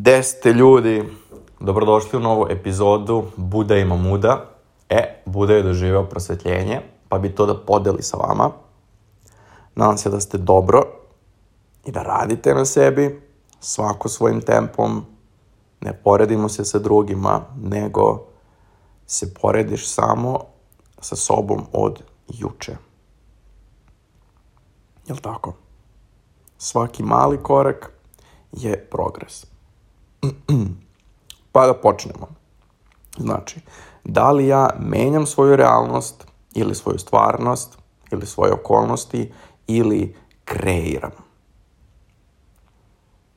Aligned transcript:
Gde 0.00 0.22
ste 0.22 0.52
ljudi? 0.52 1.04
Dobrodošli 1.60 2.16
u 2.16 2.20
novu 2.20 2.46
epizodu 2.50 3.24
Buda 3.36 3.76
ima 3.76 3.96
muda. 3.96 4.44
E, 4.88 5.22
Buda 5.26 5.54
je 5.54 5.62
doživeo 5.62 6.04
prosvetljenje, 6.04 6.80
pa 7.08 7.18
bi 7.18 7.34
to 7.34 7.46
da 7.46 7.54
podeli 7.54 8.02
sa 8.02 8.16
vama. 8.16 8.50
Nadam 9.74 9.98
se 9.98 10.10
da 10.10 10.20
ste 10.20 10.38
dobro 10.38 10.82
i 11.84 11.92
da 11.92 12.02
radite 12.02 12.54
na 12.54 12.64
sebi, 12.64 13.22
svako 13.60 14.08
svojim 14.08 14.40
tempom. 14.40 15.04
Ne 15.80 15.92
poredimo 16.04 16.48
se 16.48 16.64
sa 16.64 16.78
drugima, 16.78 17.40
nego 17.62 18.24
se 19.06 19.34
porediš 19.34 19.88
samo 19.88 20.38
sa 21.00 21.16
sobom 21.16 21.66
od 21.72 22.02
juče. 22.28 22.76
Jel 25.06 25.16
tako? 25.16 25.52
Svaki 26.58 27.02
mali 27.02 27.42
korak 27.42 27.92
je 28.52 28.86
progres. 28.90 29.49
pa 31.52 31.66
da 31.66 31.74
počnemo. 31.74 32.28
Znači, 33.18 33.60
da 34.04 34.32
li 34.32 34.46
ja 34.46 34.70
menjam 34.78 35.26
svoju 35.26 35.56
realnost 35.56 36.26
ili 36.54 36.74
svoju 36.74 36.98
stvarnost 36.98 37.78
ili 38.12 38.26
svoje 38.26 38.52
okolnosti 38.52 39.32
ili 39.66 40.16
kreiram. 40.44 41.10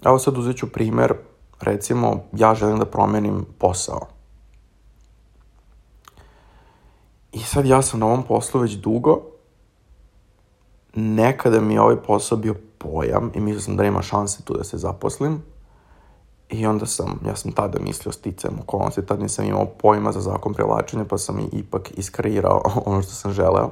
Evo 0.05 0.19
sad 0.19 0.38
uzet 0.38 0.57
ću 0.57 0.71
primer, 0.71 1.13
recimo 1.61 2.23
ja 2.33 2.55
želim 2.55 2.79
da 2.79 2.85
promenim 2.85 3.45
posao. 3.59 4.07
I 7.31 7.39
sad 7.39 7.65
ja 7.65 7.81
sam 7.81 7.99
na 7.99 8.05
ovom 8.05 8.23
poslu 8.23 8.61
već 8.61 8.71
dugo, 8.71 9.21
nekada 10.95 11.61
mi 11.61 11.73
je 11.73 11.81
ovaj 11.81 11.95
posao 11.95 12.38
bio 12.38 12.55
pojam 12.77 13.31
i 13.35 13.39
mislio 13.39 13.61
sam 13.61 13.75
da 13.75 13.83
nema 13.83 14.02
šanse 14.02 14.43
tu 14.43 14.57
da 14.57 14.63
se 14.63 14.77
zaposlim. 14.77 15.43
I 16.49 16.65
onda 16.65 16.85
sam, 16.85 17.20
ja 17.27 17.35
sam 17.35 17.52
tada 17.52 17.79
mislio 17.79 18.11
sticajem 18.11 18.59
okolnosti, 18.59 19.05
tad 19.05 19.21
nisam 19.21 19.45
imao 19.45 19.65
pojma 19.65 20.11
za 20.11 20.22
zakon 20.22 20.53
privlačenja, 20.53 21.05
pa 21.05 21.17
sam 21.17 21.39
i 21.39 21.49
ipak 21.52 21.91
iskreirao 21.97 22.61
ono 22.86 23.02
što 23.02 23.11
sam 23.11 23.31
želeo. 23.31 23.72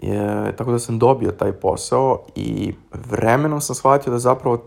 Je, 0.00 0.56
tako 0.56 0.72
da 0.72 0.78
sam 0.78 0.98
dobio 0.98 1.30
taj 1.30 1.52
posao 1.52 2.24
i 2.34 2.74
vremenom 3.10 3.60
sam 3.60 3.74
shvatio 3.74 4.12
da 4.12 4.18
zapravo 4.18 4.58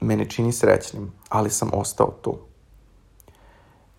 mene 0.00 0.30
čini 0.30 0.52
srećnim, 0.52 1.12
ali 1.28 1.50
sam 1.50 1.70
ostao 1.72 2.12
tu. 2.22 2.38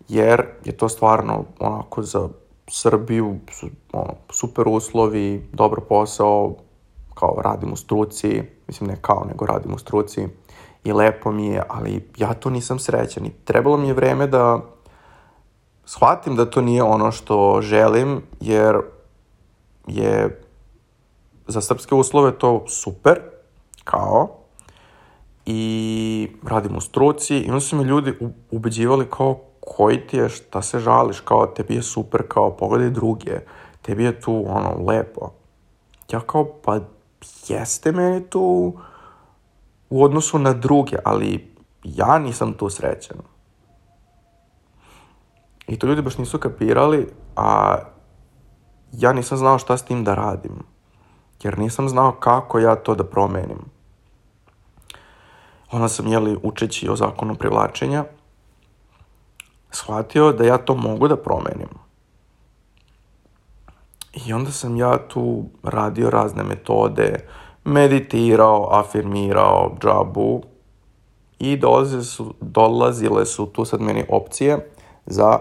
Jer 0.08 0.46
je 0.64 0.76
to 0.76 0.88
stvarno 0.88 1.44
onako 1.58 2.02
za 2.02 2.28
Srbiju 2.70 3.38
ono, 3.92 4.14
super 4.30 4.68
uslovi, 4.68 5.48
dobro 5.52 5.80
posao, 5.88 6.56
kao 7.14 7.36
radim 7.44 7.72
u 7.72 7.76
struci, 7.76 8.42
mislim 8.68 8.90
ne 8.90 8.96
kao, 9.00 9.24
nego 9.28 9.46
radim 9.46 9.74
u 9.74 9.78
struci 9.78 10.28
i 10.84 10.92
lepo 10.92 11.32
mi 11.32 11.46
je, 11.46 11.62
ali 11.68 12.08
ja 12.16 12.34
to 12.34 12.50
nisam 12.50 12.78
srećan 12.78 13.26
i 13.26 13.32
trebalo 13.44 13.76
mi 13.76 13.88
je 13.88 13.94
vreme 13.94 14.26
da 14.26 14.60
shvatim 15.84 16.36
da 16.36 16.50
to 16.50 16.60
nije 16.60 16.82
ono 16.82 17.12
što 17.12 17.60
želim, 17.62 18.22
jer 18.40 18.76
je 19.86 20.40
za 21.46 21.60
srpske 21.60 21.94
uslove 21.94 22.38
to 22.38 22.64
super, 22.68 23.20
kao, 23.84 24.38
i 25.46 26.28
radim 26.42 26.76
u 26.76 26.80
struci 26.80 27.38
i 27.38 27.48
onda 27.48 27.60
su 27.60 27.76
me 27.76 27.84
ljudi 27.84 28.14
ubeđivali 28.50 29.06
kao 29.10 29.40
koji 29.60 30.06
ti 30.06 30.16
je, 30.16 30.28
šta 30.28 30.62
se 30.62 30.78
žališ, 30.78 31.20
kao 31.20 31.46
tebi 31.46 31.74
je 31.74 31.82
super, 31.82 32.22
kao 32.28 32.56
pogledaj 32.56 32.90
druge, 32.90 33.40
tebi 33.82 34.04
je 34.04 34.20
tu 34.20 34.44
ono 34.48 34.84
lepo. 34.86 35.30
Ja 36.12 36.20
kao 36.20 36.44
pa 36.64 36.80
jeste 37.48 37.92
meni 37.92 38.24
tu 38.30 38.72
u 39.90 40.04
odnosu 40.04 40.38
na 40.38 40.52
druge, 40.52 40.96
ali 41.04 41.54
ja 41.84 42.18
nisam 42.18 42.52
tu 42.52 42.70
srećan. 42.70 43.18
I 45.66 45.78
to 45.78 45.86
ljudi 45.86 46.02
baš 46.02 46.18
nisu 46.18 46.38
kapirali, 46.38 47.08
a 47.36 47.78
ja 48.92 49.12
nisam 49.12 49.38
znao 49.38 49.58
šta 49.58 49.76
s 49.76 49.84
tim 49.84 50.04
da 50.04 50.14
radim. 50.14 50.62
Jer 51.42 51.58
nisam 51.58 51.88
znao 51.88 52.12
kako 52.12 52.58
ja 52.58 52.74
to 52.74 52.94
da 52.94 53.04
promenim. 53.04 53.58
Onda 55.70 55.88
sam, 55.88 56.06
jeli, 56.06 56.38
učeći 56.42 56.88
o 56.88 56.96
zakonu 56.96 57.34
privlačenja, 57.34 58.04
shvatio 59.70 60.32
da 60.32 60.44
ja 60.44 60.58
to 60.58 60.74
mogu 60.74 61.08
da 61.08 61.16
promenim. 61.16 61.68
I 64.26 64.32
onda 64.32 64.50
sam 64.50 64.76
ja 64.76 65.08
tu 65.08 65.44
radio 65.62 66.10
razne 66.10 66.42
metode, 66.44 67.28
meditirao, 67.68 68.68
afirmirao 68.70 69.76
džabu 69.82 70.42
i 71.38 71.56
dolazile 71.56 72.04
su, 72.04 72.34
dolazile 72.40 73.26
su 73.26 73.46
tu 73.46 73.64
sad 73.64 73.80
meni 73.80 74.04
opcije 74.08 74.70
za 75.06 75.38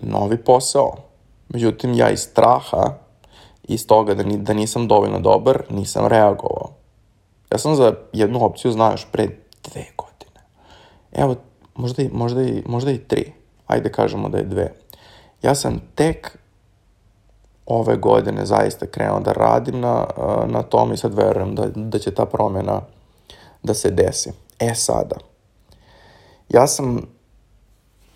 novi 0.00 0.36
posao. 0.44 0.92
Međutim, 1.48 1.94
ja 1.94 2.10
iz 2.10 2.20
straha, 2.20 2.94
iz 3.62 3.86
toga 3.86 4.14
da, 4.14 4.22
ni, 4.22 4.38
da 4.38 4.52
nisam 4.52 4.88
dovoljno 4.88 5.20
dobar, 5.20 5.62
nisam 5.70 6.06
reagovao. 6.06 6.70
Ja 7.52 7.58
sam 7.58 7.74
za 7.74 7.94
jednu 8.12 8.44
opciju 8.44 8.72
znao 8.72 8.90
još 8.90 9.06
pre 9.12 9.28
dve 9.70 9.84
godine. 9.96 10.40
Evo, 11.12 11.36
možda 11.74 12.02
i, 12.02 12.08
možda 12.12 12.42
i, 12.42 12.62
možda 12.66 12.90
i 12.90 12.98
tri. 12.98 13.32
Ajde 13.66 13.92
kažemo 13.92 14.28
da 14.28 14.38
je 14.38 14.44
dve. 14.44 14.72
Ja 15.42 15.54
sam 15.54 15.80
tek 15.94 16.38
ove 17.66 17.96
godine 17.96 18.46
zaista 18.46 18.86
krenuo 18.86 19.20
da 19.20 19.32
radim 19.32 19.80
na, 19.80 20.06
na 20.46 20.62
tom 20.62 20.92
i 20.92 20.96
sad 20.96 21.14
verujem 21.14 21.54
da, 21.54 21.66
da 21.74 21.98
će 21.98 22.14
ta 22.14 22.26
promjena 22.26 22.80
da 23.62 23.74
se 23.74 23.90
desi. 23.90 24.30
E 24.58 24.74
sada, 24.74 25.16
ja 26.48 26.66
sam 26.66 27.00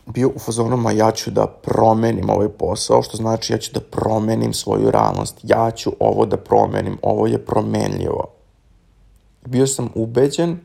bio 0.06 0.28
u 0.28 0.38
fazonu, 0.38 0.76
ma 0.76 0.92
ja 0.92 1.10
ću 1.10 1.30
da 1.30 1.46
promenim 1.46 2.30
ovaj 2.30 2.48
posao, 2.48 3.02
što 3.02 3.16
znači 3.16 3.52
ja 3.52 3.58
ću 3.58 3.72
da 3.74 3.80
promenim 3.80 4.52
svoju 4.52 4.90
realnost, 4.90 5.40
ja 5.42 5.70
ću 5.70 5.92
ovo 6.00 6.26
da 6.26 6.36
promenim, 6.36 6.98
ovo 7.02 7.26
je 7.26 7.44
promenljivo. 7.44 8.24
Bio 9.46 9.66
sam 9.66 9.88
ubeđen 9.94 10.58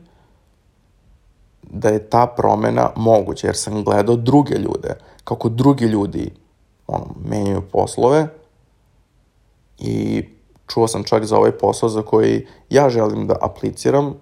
da 1.62 1.88
je 1.88 2.10
ta 2.10 2.26
promena 2.26 2.90
moguća, 2.96 3.46
jer 3.46 3.56
sam 3.56 3.84
gledao 3.84 4.16
druge 4.16 4.54
ljude, 4.54 4.94
kako 5.24 5.48
drugi 5.48 5.84
ljudi 5.84 6.34
ono, 6.86 7.06
menjaju 7.24 7.62
poslove, 7.72 8.28
i 9.78 10.24
čuo 10.66 10.88
sam 10.88 11.04
čak 11.04 11.24
za 11.24 11.36
ovaj 11.36 11.52
posao 11.52 11.88
za 11.88 12.02
koji 12.02 12.46
ja 12.70 12.88
želim 12.88 13.26
da 13.26 13.36
apliciram, 13.40 14.14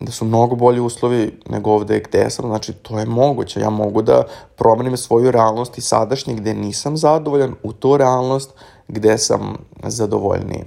da 0.00 0.12
su 0.12 0.24
mnogo 0.24 0.56
bolji 0.56 0.80
uslovi 0.80 1.40
nego 1.50 1.70
ovde 1.70 2.00
gde 2.00 2.30
sam, 2.30 2.46
znači 2.46 2.72
to 2.72 2.98
je 2.98 3.06
moguće, 3.06 3.60
ja 3.60 3.70
mogu 3.70 4.02
da 4.02 4.24
promenim 4.56 4.96
svoju 4.96 5.30
realnost 5.30 5.78
i 5.78 5.80
sadašnje 5.80 6.34
gde 6.34 6.54
nisam 6.54 6.96
zadovoljan 6.96 7.54
u 7.62 7.72
tu 7.72 7.96
realnost 7.96 8.54
gde 8.88 9.18
sam 9.18 9.56
zadovoljniji. 9.82 10.64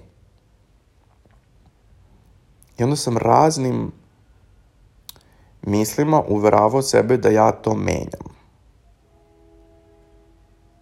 I 2.78 2.84
onda 2.84 2.96
sam 2.96 3.18
raznim 3.18 3.92
mislima 5.62 6.24
uveravao 6.28 6.82
sebe 6.82 7.18
da 7.18 7.30
ja 7.30 7.52
to 7.52 7.76
menjam. 7.76 8.38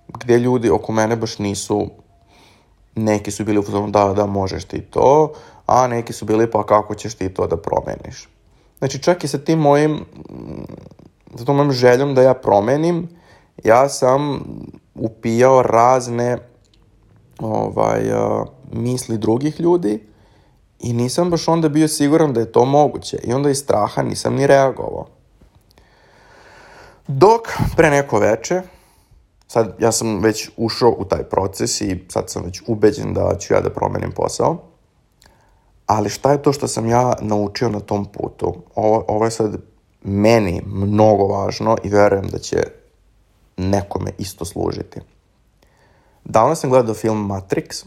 Gde 0.07 0.39
ljudi 0.39 0.69
oko 0.69 0.91
mene 0.91 1.15
baš 1.15 1.39
nisu 1.39 1.89
Neki 2.95 3.31
su 3.31 3.45
bili 3.45 3.59
u 3.59 3.63
fazonu 3.63 3.91
da, 3.91 4.13
da, 4.13 4.25
možeš 4.25 4.65
ti 4.65 4.81
to, 4.81 5.33
a 5.65 5.87
neki 5.87 6.13
su 6.13 6.25
bili 6.25 6.51
pa 6.51 6.65
kako 6.65 6.95
ćeš 6.95 7.15
ti 7.15 7.33
to 7.33 7.47
da 7.47 7.57
promeniš. 7.57 8.29
Znači 8.79 9.03
čak 9.03 9.23
i 9.23 9.27
sa 9.27 9.37
tim 9.37 9.59
mojim, 9.59 10.05
sa 11.35 11.45
tom 11.45 11.55
mojim 11.55 11.71
željom 11.71 12.15
da 12.15 12.21
ja 12.21 12.33
promenim, 12.33 13.09
ja 13.63 13.89
sam 13.89 14.39
upijao 14.95 15.61
razne 15.61 16.37
ovaj, 17.39 18.03
misli 18.71 19.17
drugih 19.17 19.59
ljudi 19.59 19.99
i 20.79 20.93
nisam 20.93 21.29
baš 21.29 21.47
onda 21.47 21.69
bio 21.69 21.87
siguran 21.87 22.33
da 22.33 22.39
je 22.39 22.51
to 22.51 22.65
moguće 22.65 23.17
i 23.23 23.33
onda 23.33 23.49
iz 23.49 23.57
straha 23.57 24.01
nisam 24.01 24.35
ni 24.35 24.47
reagovao. 24.47 25.07
Dok 27.07 27.41
pre 27.75 27.89
neko 27.89 28.19
veče 28.19 28.61
sad 29.47 29.75
ja 29.79 29.91
sam 29.91 30.19
već 30.19 30.49
ušao 30.57 30.95
u 30.97 31.05
taj 31.05 31.23
proces 31.23 31.81
i 31.81 32.05
sad 32.09 32.29
sam 32.29 32.43
već 32.43 32.61
ubeđen 32.67 33.13
da 33.13 33.35
ću 33.39 33.53
ja 33.53 33.61
da 33.61 33.69
promenim 33.69 34.11
posao. 34.11 34.57
Ali 35.85 36.09
šta 36.09 36.31
je 36.31 36.41
to 36.41 36.53
što 36.53 36.67
sam 36.67 36.89
ja 36.89 37.13
naučio 37.21 37.69
na 37.69 37.79
tom 37.79 38.05
putu? 38.05 38.55
Ovo, 38.75 39.05
ovo 39.07 39.25
je 39.25 39.31
sad 39.31 39.57
meni 40.03 40.61
mnogo 40.65 41.27
važno 41.27 41.77
i 41.83 41.89
verujem 41.89 42.27
da 42.27 42.37
će 42.37 42.63
nekome 43.57 44.11
isto 44.17 44.45
služiti. 44.45 44.99
Davno 46.23 46.55
sam 46.55 46.69
gledao 46.69 46.93
film 46.93 47.29
Matrix 47.29 47.85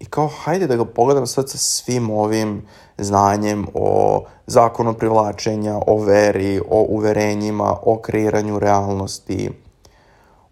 i 0.00 0.04
kao 0.04 0.28
hajde 0.28 0.66
da 0.66 0.76
ga 0.76 0.84
pogledam 0.84 1.26
sad 1.26 1.50
sa 1.50 1.58
svim 1.58 2.10
ovim 2.10 2.62
znanjem 2.98 3.66
o 3.74 4.22
zakonu 4.46 4.94
privlačenja, 4.94 5.80
o 5.86 5.98
veri, 5.98 6.60
o 6.70 6.86
uverenjima, 6.88 7.76
o 7.82 7.98
kreiranju 7.98 8.58
realnosti, 8.58 9.50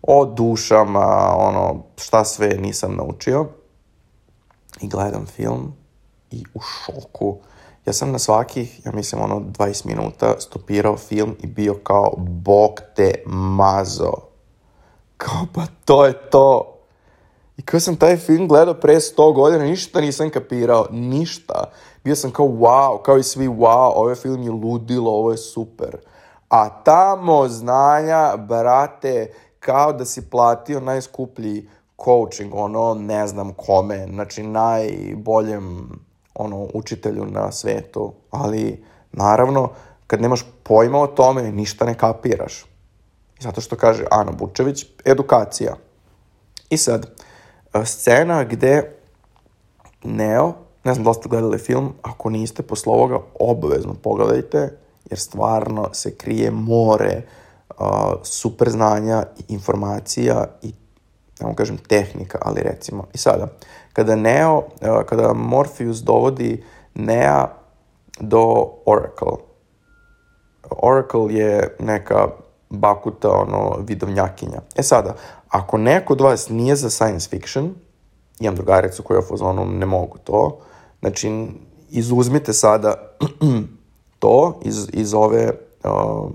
o 0.08 0.24
dušama, 0.24 1.34
ono, 1.36 1.82
šta 1.96 2.24
sve 2.24 2.48
nisam 2.48 2.96
naučio. 2.96 3.46
I 4.80 4.88
gledam 4.88 5.26
film 5.26 5.72
i 6.30 6.44
u 6.54 6.60
šoku 6.60 7.38
ja 7.86 7.92
sam 7.92 8.12
na 8.12 8.18
svakih, 8.18 8.86
ja 8.86 8.92
mislim, 8.92 9.22
ono, 9.22 9.40
20 9.40 9.86
minuta 9.86 10.34
stopirao 10.40 10.96
film 10.96 11.36
i 11.42 11.46
bio 11.46 11.74
kao, 11.74 12.14
bog 12.18 12.80
te 12.96 13.22
mazo. 13.26 14.12
Kao, 15.16 15.46
pa 15.54 15.62
to 15.84 16.06
je 16.06 16.30
to. 16.30 16.78
I 17.56 17.62
kao 17.62 17.80
sam 17.80 17.96
taj 17.96 18.16
film 18.16 18.48
gledao 18.48 18.74
pre 18.74 18.94
100 18.94 19.34
godina, 19.34 19.64
ništa 19.64 20.00
nisam 20.00 20.30
kapirao, 20.30 20.86
ništa. 20.90 21.64
Bio 22.04 22.16
sam 22.16 22.30
kao, 22.30 22.46
wow, 22.46 23.02
kao 23.02 23.18
i 23.18 23.22
svi, 23.22 23.48
wow, 23.48 23.92
ovaj 23.96 24.14
film 24.14 24.42
je 24.42 24.50
ludilo, 24.50 25.10
ovo 25.10 25.30
je 25.30 25.38
super. 25.38 25.96
A 26.48 26.82
tamo 26.82 27.48
znanja, 27.48 28.36
brate, 28.36 29.32
kao 29.64 29.93
da 29.93 30.05
si 30.05 30.31
platio 30.31 30.81
najskuplji 30.81 31.69
coaching, 32.05 32.55
ono, 32.55 32.94
ne 32.94 33.26
znam 33.26 33.52
kome, 33.52 34.06
znači 34.11 34.43
najboljem, 34.43 35.88
ono, 36.34 36.69
učitelju 36.75 37.25
na 37.26 37.52
svetu, 37.52 38.12
ali, 38.31 38.84
naravno, 39.12 39.70
kad 40.06 40.20
nemaš 40.20 40.46
pojma 40.62 40.99
o 40.99 41.06
tome, 41.06 41.52
ništa 41.52 41.84
ne 41.84 41.94
kapiraš. 41.94 42.64
Zato 43.40 43.61
što 43.61 43.76
kaže 43.76 44.05
Ana 44.11 44.32
Bučević, 44.32 44.87
edukacija. 45.05 45.76
I 46.70 46.76
sad, 46.76 47.06
scena 47.84 48.44
gde 48.44 48.96
Neo, 50.05 50.52
ne 50.84 50.94
znam 50.94 51.05
da 51.05 51.14
ste 51.14 51.28
gledali 51.28 51.58
film, 51.58 51.93
ako 52.02 52.31
niste 52.31 52.62
posle 52.62 52.93
ovoga, 52.93 53.19
obavezno 53.40 53.94
pogledajte, 54.02 54.78
jer 55.11 55.19
stvarno 55.19 55.88
se 55.93 56.14
krije 56.14 56.50
more 56.50 57.16
uh, 57.16 57.44
super 58.23 58.71
znanja 58.71 59.25
i 59.38 59.53
informacija 59.55 60.47
i 60.62 60.73
mogu 61.41 61.55
kažem 61.55 61.76
tehnika, 61.76 62.38
ali 62.43 62.62
recimo. 62.62 63.06
I 63.15 63.19
sada, 63.19 63.47
kada 63.93 64.17
Neo, 64.17 64.56
uh, 64.56 64.65
kada 65.06 65.32
Morpheus 65.32 65.99
dovodi 65.99 66.65
Nea 66.94 67.49
do 68.21 68.67
Oracle, 68.87 69.37
Oracle 70.71 71.35
je 71.35 71.76
neka 71.79 72.29
bakuta, 72.71 73.31
ono, 73.31 73.76
vidovnjakinja. 73.87 74.61
E 74.76 74.82
sada, 74.82 75.15
ako 75.49 75.79
neko 75.79 76.12
od 76.12 76.21
vas 76.21 76.49
nije 76.49 76.76
za 76.76 76.91
science 76.91 77.29
fiction, 77.29 77.75
imam 78.41 78.55
drugaricu 78.55 79.03
koja 79.03 79.17
je 79.17 79.25
u 79.25 79.29
fazonu, 79.29 79.65
ne 79.65 79.87
mogu 79.87 80.19
to, 80.19 80.59
znači, 81.00 81.47
izuzmite 81.91 82.53
sada 82.53 82.94
to 84.19 84.61
iz, 84.65 84.88
iz, 84.93 85.15
ove, 85.15 85.53
uh, 85.85 86.31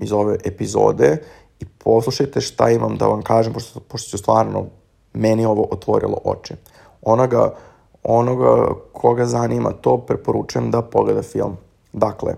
iz 0.00 0.12
ove 0.12 0.36
epizode 0.44 1.22
i 1.60 1.64
poslušajte 1.64 2.40
šta 2.40 2.70
imam 2.70 2.96
da 2.96 3.06
vam 3.06 3.22
kažem, 3.22 3.52
pošto, 3.52 3.80
pošto 3.80 4.10
ću 4.10 4.18
stvarno 4.18 4.66
meni 5.12 5.44
ovo 5.46 5.66
otvorilo 5.70 6.18
oči. 6.24 6.54
Onoga, 7.02 7.54
onoga 8.02 8.74
koga 8.92 9.24
zanima 9.24 9.72
to, 9.72 9.98
preporučujem 9.98 10.70
da 10.70 10.82
pogleda 10.82 11.22
film. 11.22 11.56
Dakle, 11.92 12.34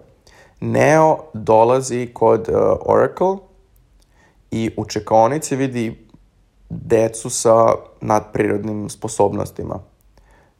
Neo 0.64 1.18
dolazi 1.34 2.10
kod 2.14 2.48
uh, 2.48 2.56
Oracle 2.80 3.36
i 4.50 4.70
u 4.76 4.84
čekaonici 4.84 5.56
vidi 5.56 6.08
decu 6.68 7.30
sa 7.30 7.74
nadprirodnim 8.00 8.90
sposobnostima, 8.90 9.78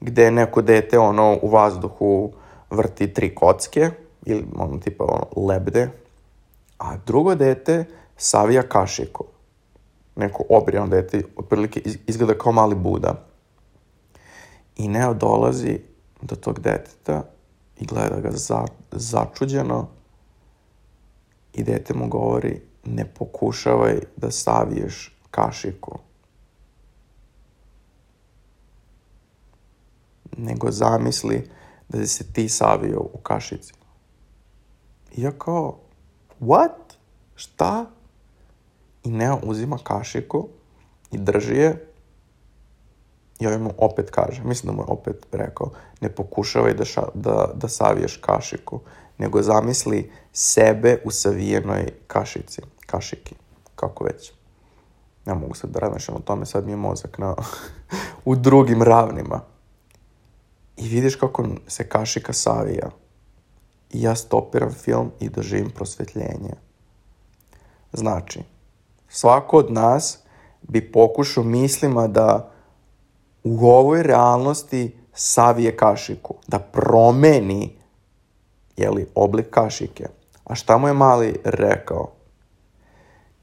gde 0.01 0.31
neko 0.31 0.63
dete 0.63 0.99
ono 0.99 1.39
u 1.43 1.49
vazduhu 1.49 2.33
vrti 2.71 3.15
tri 3.15 3.35
kocke, 3.35 3.91
ili 4.27 4.45
ono 4.59 4.79
tipa 4.79 5.05
ono, 5.05 5.47
lebde, 5.49 5.89
a 6.83 6.97
drugo 7.07 7.35
dete 7.35 7.85
savija 8.17 8.63
kašiku. 8.63 9.25
Neko 10.17 10.45
obrijano 10.51 10.87
dete, 10.87 11.23
otprilike 11.37 11.81
izgleda 12.07 12.39
kao 12.39 12.53
mali 12.53 12.75
Buda. 12.75 13.27
I 14.77 14.89
Neo 14.89 15.15
dolazi 15.15 15.81
do 16.23 16.37
tog 16.37 16.61
deteta 16.61 17.25
i 17.81 17.87
gleda 17.87 18.21
ga 18.21 18.31
za, 18.31 18.65
začuđeno 18.93 19.89
i 21.55 21.63
dete 21.63 21.95
mu 21.95 22.09
govori 22.09 22.61
ne 22.85 23.05
pokušavaj 23.15 24.01
da 24.17 24.31
saviješ 24.31 25.17
kašiku. 25.31 25.99
Nego 30.37 30.71
zamisli 30.71 31.51
da 31.89 32.07
si 32.07 32.33
ti 32.33 32.49
savio 32.49 33.01
u 33.01 33.19
kašici. 33.23 33.73
I 35.17 35.23
ja 35.23 35.31
kao, 35.39 35.79
what? 36.43 36.97
Šta? 37.35 37.87
I 39.05 39.11
Neo 39.11 39.39
uzima 39.43 39.79
kašiku 39.85 40.49
i 41.11 41.19
drži 41.19 41.55
je 41.55 41.93
i 43.43 43.47
ovaj 43.47 43.59
mu 43.59 43.71
opet 43.79 44.11
kaže, 44.11 44.43
mislim 44.45 44.73
da 44.73 44.77
mu 44.77 44.83
je 44.83 44.93
opet 44.93 45.27
rekao, 45.33 45.71
ne 46.01 46.09
pokušavaj 46.09 46.75
da, 46.75 46.85
ša, 46.85 47.03
da, 47.15 47.49
da 47.55 47.69
saviješ 47.69 48.17
kašiku, 48.17 48.81
nego 49.19 49.43
zamisli 49.43 50.11
sebe 50.33 50.99
u 51.05 51.11
savijenoj 51.11 51.93
kašici, 52.07 52.63
kašiki, 52.87 53.35
kako 53.75 54.05
već. 54.05 54.33
Ne 55.27 55.35
mogu 55.35 55.55
sad 55.55 55.71
da 55.71 55.79
razmišljam 55.79 56.17
o 56.17 56.21
tome, 56.21 56.47
sad 56.47 56.67
mi 56.67 56.73
je 56.73 56.77
mozak 56.77 57.19
na, 57.19 57.35
u 58.25 58.37
drugim 58.37 58.83
ravnima. 58.83 59.41
I 60.77 60.89
vidiš 60.89 61.17
kako 61.17 61.49
se 61.67 61.89
kašika 61.89 62.33
savija 62.33 62.91
i 63.93 64.03
ja 64.03 64.15
stopiram 64.15 64.73
film 64.73 65.11
i 65.21 65.29
doživim 65.29 65.71
prosvetljenje. 65.71 66.55
Znači, 67.93 68.43
svako 69.09 69.57
od 69.57 69.73
nas 69.73 70.19
bi 70.63 70.93
pokušao 70.93 71.45
mislima 71.45 72.07
da 72.07 72.51
u 73.45 73.67
ovoj 73.67 74.03
realnosti 74.03 74.97
savije 75.15 75.77
kašiku, 75.77 76.35
da 76.47 76.59
promeni 76.59 77.77
jeli, 78.77 79.07
oblik 79.15 79.51
kašike. 79.51 80.07
A 80.45 80.55
šta 80.55 80.79
mu 80.79 80.89
je 80.89 80.95
mali 80.95 81.41
rekao? 81.45 82.11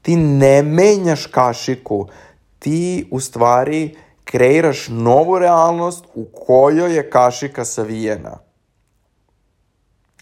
Ti 0.02 0.16
ne 0.16 0.62
menjaš 0.62 1.26
kašiku, 1.26 2.06
ti 2.58 3.08
u 3.10 3.20
stvari 3.20 3.96
kreiraš 4.24 4.88
novu 4.88 5.38
realnost 5.38 6.04
u 6.14 6.24
kojoj 6.46 6.96
je 6.96 7.10
kašika 7.10 7.64
savijena. 7.64 8.38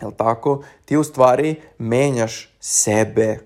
Jel 0.01 0.11
tako? 0.17 0.63
Ti 0.85 0.97
u 0.97 1.05
stvari 1.05 1.61
menjaš 1.79 2.57
sebe. 2.61 3.39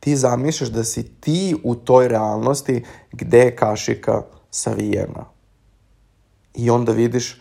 Ti 0.00 0.16
zamišljaš 0.16 0.70
da 0.70 0.84
si 0.84 1.02
ti 1.20 1.56
u 1.64 1.74
toj 1.74 2.08
realnosti 2.08 2.84
gde 3.12 3.38
je 3.38 3.56
kašika 3.56 4.22
savijena. 4.50 5.24
I 6.54 6.70
onda 6.70 6.92
vidiš 6.92 7.40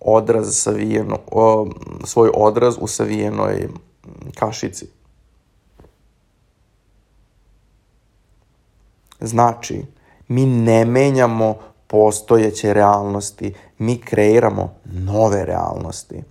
odraz 0.00 0.56
savijeno, 0.56 1.18
o, 1.30 1.68
svoj 2.04 2.30
odraz 2.34 2.76
u 2.80 2.86
savijenoj 2.86 3.68
kašici. 4.34 4.86
Znači, 9.20 9.84
mi 10.28 10.46
ne 10.46 10.84
menjamo 10.84 11.58
postojeće 11.86 12.74
realnosti, 12.74 13.54
mi 13.78 14.00
kreiramo 14.00 14.74
nove 14.84 15.44
realnosti. 15.44 16.22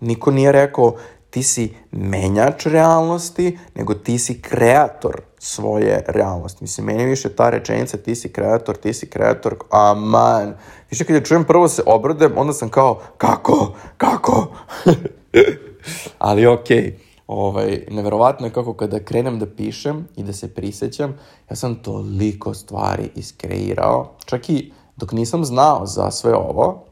Niko 0.00 0.30
nije 0.30 0.52
rekao 0.52 0.96
ti 1.30 1.42
si 1.42 1.74
menjač 1.92 2.66
realnosti, 2.66 3.58
nego 3.74 3.94
ti 3.94 4.18
si 4.18 4.42
kreator 4.42 5.20
svoje 5.38 6.04
realnosti. 6.06 6.64
Mislim, 6.64 6.86
meni 6.86 7.04
više 7.04 7.28
ta 7.28 7.50
rečenica 7.50 7.96
ti 7.96 8.14
si 8.14 8.32
kreator, 8.32 8.76
ti 8.76 8.94
si 8.94 9.06
kreator, 9.10 9.56
aman. 9.70 10.54
Više 10.90 11.04
kad 11.04 11.16
je 11.16 11.24
čujem 11.24 11.44
prvo 11.44 11.68
se 11.68 11.82
obradem, 11.86 12.32
onda 12.36 12.52
sam 12.52 12.68
kao, 12.68 13.00
kako, 13.16 13.74
kako? 13.96 14.46
Ali 16.18 16.46
okej. 16.46 16.76
Okay. 16.76 17.06
Ovaj, 17.26 17.86
neverovatno 17.90 18.46
je 18.46 18.52
kako 18.52 18.74
kada 18.74 19.04
krenem 19.04 19.38
da 19.38 19.46
pišem 19.46 20.08
i 20.16 20.22
da 20.22 20.32
se 20.32 20.54
prisećam, 20.54 21.18
ja 21.50 21.56
sam 21.56 21.74
toliko 21.74 22.54
stvari 22.54 23.10
iskreirao, 23.14 24.14
čak 24.24 24.50
i 24.50 24.72
dok 24.96 25.12
nisam 25.12 25.44
znao 25.44 25.86
za 25.86 26.10
sve 26.10 26.34
ovo, 26.34 26.84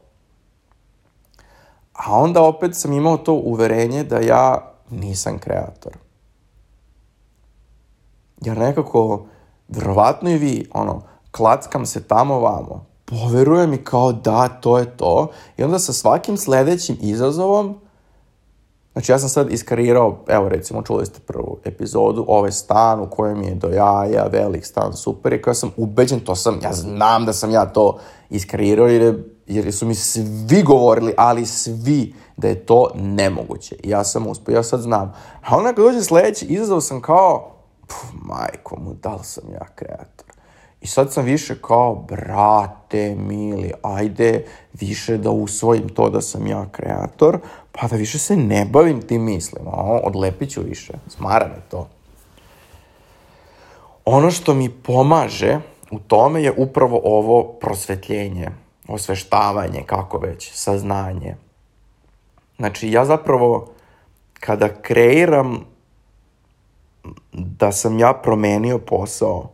A 1.95 2.19
onda 2.19 2.41
opet 2.41 2.75
sam 2.75 2.93
imao 2.93 3.17
to 3.17 3.33
uverenje 3.33 4.03
da 4.03 4.19
ja 4.19 4.71
nisam 4.89 5.39
kreator. 5.39 5.97
Jer 8.41 8.57
nekako, 8.57 9.25
verovatno 9.67 10.29
i 10.29 10.37
vi, 10.37 10.69
ono, 10.73 11.01
klackam 11.31 11.85
se 11.85 12.03
tamo 12.03 12.39
vamo, 12.39 12.85
poverujem 13.05 13.73
i 13.73 13.83
kao 13.83 14.11
da, 14.11 14.47
to 14.47 14.77
je 14.77 14.97
to. 14.97 15.31
I 15.57 15.63
onda 15.63 15.79
sa 15.79 15.93
svakim 15.93 16.37
sledećim 16.37 16.97
izazovom, 17.01 17.75
znači 18.93 19.11
ja 19.11 19.19
sam 19.19 19.29
sad 19.29 19.51
iskarirao, 19.51 20.17
evo 20.27 20.49
recimo 20.49 20.81
čuli 20.81 21.05
ste 21.05 21.19
prvu 21.19 21.57
epizodu, 21.63 22.25
ovaj 22.27 22.51
stan 22.51 22.99
u 22.99 23.09
kojem 23.09 23.43
je 23.43 23.55
do 23.55 23.67
jaja, 23.67 24.27
velik 24.31 24.65
stan, 24.65 24.93
super, 24.93 25.33
i 25.33 25.41
kao 25.41 25.53
sam 25.53 25.71
ubeđen, 25.77 26.19
to 26.19 26.35
sam, 26.35 26.59
ja 26.63 26.73
znam 26.73 27.25
da 27.25 27.33
sam 27.33 27.51
ja 27.51 27.65
to 27.65 27.99
iskarirao 28.29 28.87
jer 28.87 29.01
je 29.01 29.35
jer 29.47 29.73
su 29.73 29.85
mi 29.85 29.95
svi 29.95 30.63
govorili, 30.63 31.13
ali 31.17 31.45
svi, 31.45 32.13
da 32.37 32.47
je 32.47 32.65
to 32.65 32.91
nemoguće. 32.95 33.75
Ja 33.83 34.03
sam 34.03 34.27
uspio, 34.27 34.55
ja 34.55 34.63
sad 34.63 34.81
znam. 34.81 35.13
A 35.43 35.57
onda 35.57 35.73
kad 35.73 35.85
dođe 35.85 36.01
sledeći 36.01 36.45
izazov 36.45 36.81
sam 36.81 37.01
kao, 37.01 37.51
puf, 37.81 38.09
majko 38.13 38.79
mu, 38.79 38.93
da 38.93 39.13
li 39.13 39.23
sam 39.23 39.43
ja 39.53 39.65
kreator? 39.75 40.25
I 40.81 40.87
sad 40.87 41.13
sam 41.13 41.25
više 41.25 41.61
kao, 41.61 41.95
brate, 41.95 43.15
mili, 43.15 43.71
ajde 43.81 44.45
više 44.73 45.17
da 45.17 45.29
usvojim 45.29 45.89
to 45.89 46.09
da 46.09 46.21
sam 46.21 46.47
ja 46.47 46.65
kreator, 46.71 47.39
pa 47.71 47.87
da 47.87 47.95
više 47.95 48.19
se 48.19 48.35
ne 48.35 48.65
bavim 48.65 49.01
tim 49.01 49.23
mislima. 49.23 49.71
O, 49.73 49.97
odlepit 50.03 50.49
ću 50.49 50.61
više. 50.61 50.93
Smara 51.07 51.47
me 51.47 51.61
to. 51.69 51.87
Ono 54.05 54.31
što 54.31 54.53
mi 54.53 54.69
pomaže 54.69 55.59
u 55.91 55.99
tome 55.99 56.43
je 56.43 56.53
upravo 56.57 57.01
ovo 57.03 57.43
prosvetljenje, 57.43 58.49
osveštavanje, 58.87 59.83
kako 59.85 60.17
već, 60.17 60.51
saznanje. 60.53 61.35
Znači, 62.57 62.91
ja 62.91 63.05
zapravo, 63.05 63.67
kada 64.39 64.81
kreiram 64.81 65.65
da 67.33 67.71
sam 67.71 67.99
ja 67.99 68.13
promenio 68.23 68.79
posao, 68.79 69.49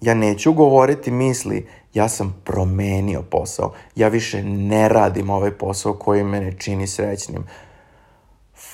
ja 0.00 0.14
neću 0.14 0.52
govoriti 0.52 1.10
misli, 1.10 1.66
ja 1.94 2.08
sam 2.08 2.40
promenio 2.44 3.22
posao. 3.22 3.72
Ja 3.94 4.08
više 4.08 4.42
ne 4.42 4.88
radim 4.88 5.30
ovaj 5.30 5.50
posao 5.50 5.94
koji 5.94 6.24
mene 6.24 6.52
čini 6.58 6.86
srećnim. 6.86 7.44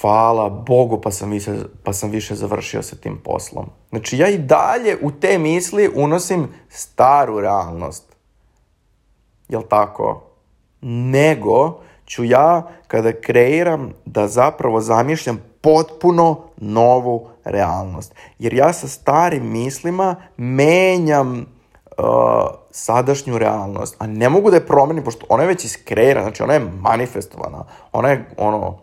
Hvala 0.03 0.49
Bogu 0.49 1.01
pa 1.01 1.11
sam, 1.11 1.31
više, 1.31 1.55
pa 1.85 1.93
sam 1.93 2.11
više 2.11 2.35
završio 2.35 2.83
sa 2.83 2.97
tim 2.97 3.21
poslom. 3.25 3.67
Znači 3.91 4.19
ja 4.19 4.29
i 4.29 4.39
dalje 4.39 4.99
u 5.03 5.11
te 5.11 5.39
misli 5.39 5.91
unosim 5.95 6.49
staru 6.69 7.41
realnost. 7.41 8.17
Jel 9.49 9.63
tako? 9.63 10.23
Nego 10.81 11.81
ću 12.07 12.25
ja 12.25 12.69
kada 12.87 13.13
kreiram 13.13 13.93
da 14.05 14.29
zapravo 14.29 14.81
zamišljam 14.81 15.39
potpuno 15.61 16.41
novu 16.57 17.29
realnost. 17.45 18.15
Jer 18.39 18.55
ja 18.55 18.73
sa 18.73 18.89
starim 18.89 19.51
mislima 19.51 20.17
menjam 20.37 21.39
uh, 21.39 22.05
sadašnju 22.71 23.39
realnost, 23.39 23.97
a 23.99 24.07
ne 24.07 24.29
mogu 24.29 24.51
da 24.51 24.57
je 24.57 24.67
promenim, 24.67 25.05
pošto 25.05 25.27
ona 25.29 25.43
je 25.43 25.49
već 25.49 25.65
iskreirana, 25.65 26.23
znači 26.23 26.43
ona 26.43 26.55
je 26.55 26.71
manifestovana, 26.81 27.65
ona 27.93 28.09
je, 28.09 28.25
ono, 28.37 28.79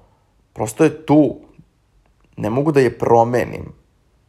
prosto 0.59 0.83
je 0.83 1.05
tu. 1.05 1.39
Ne 2.37 2.49
mogu 2.49 2.71
da 2.71 2.79
je 2.79 2.97
promenim, 2.99 3.73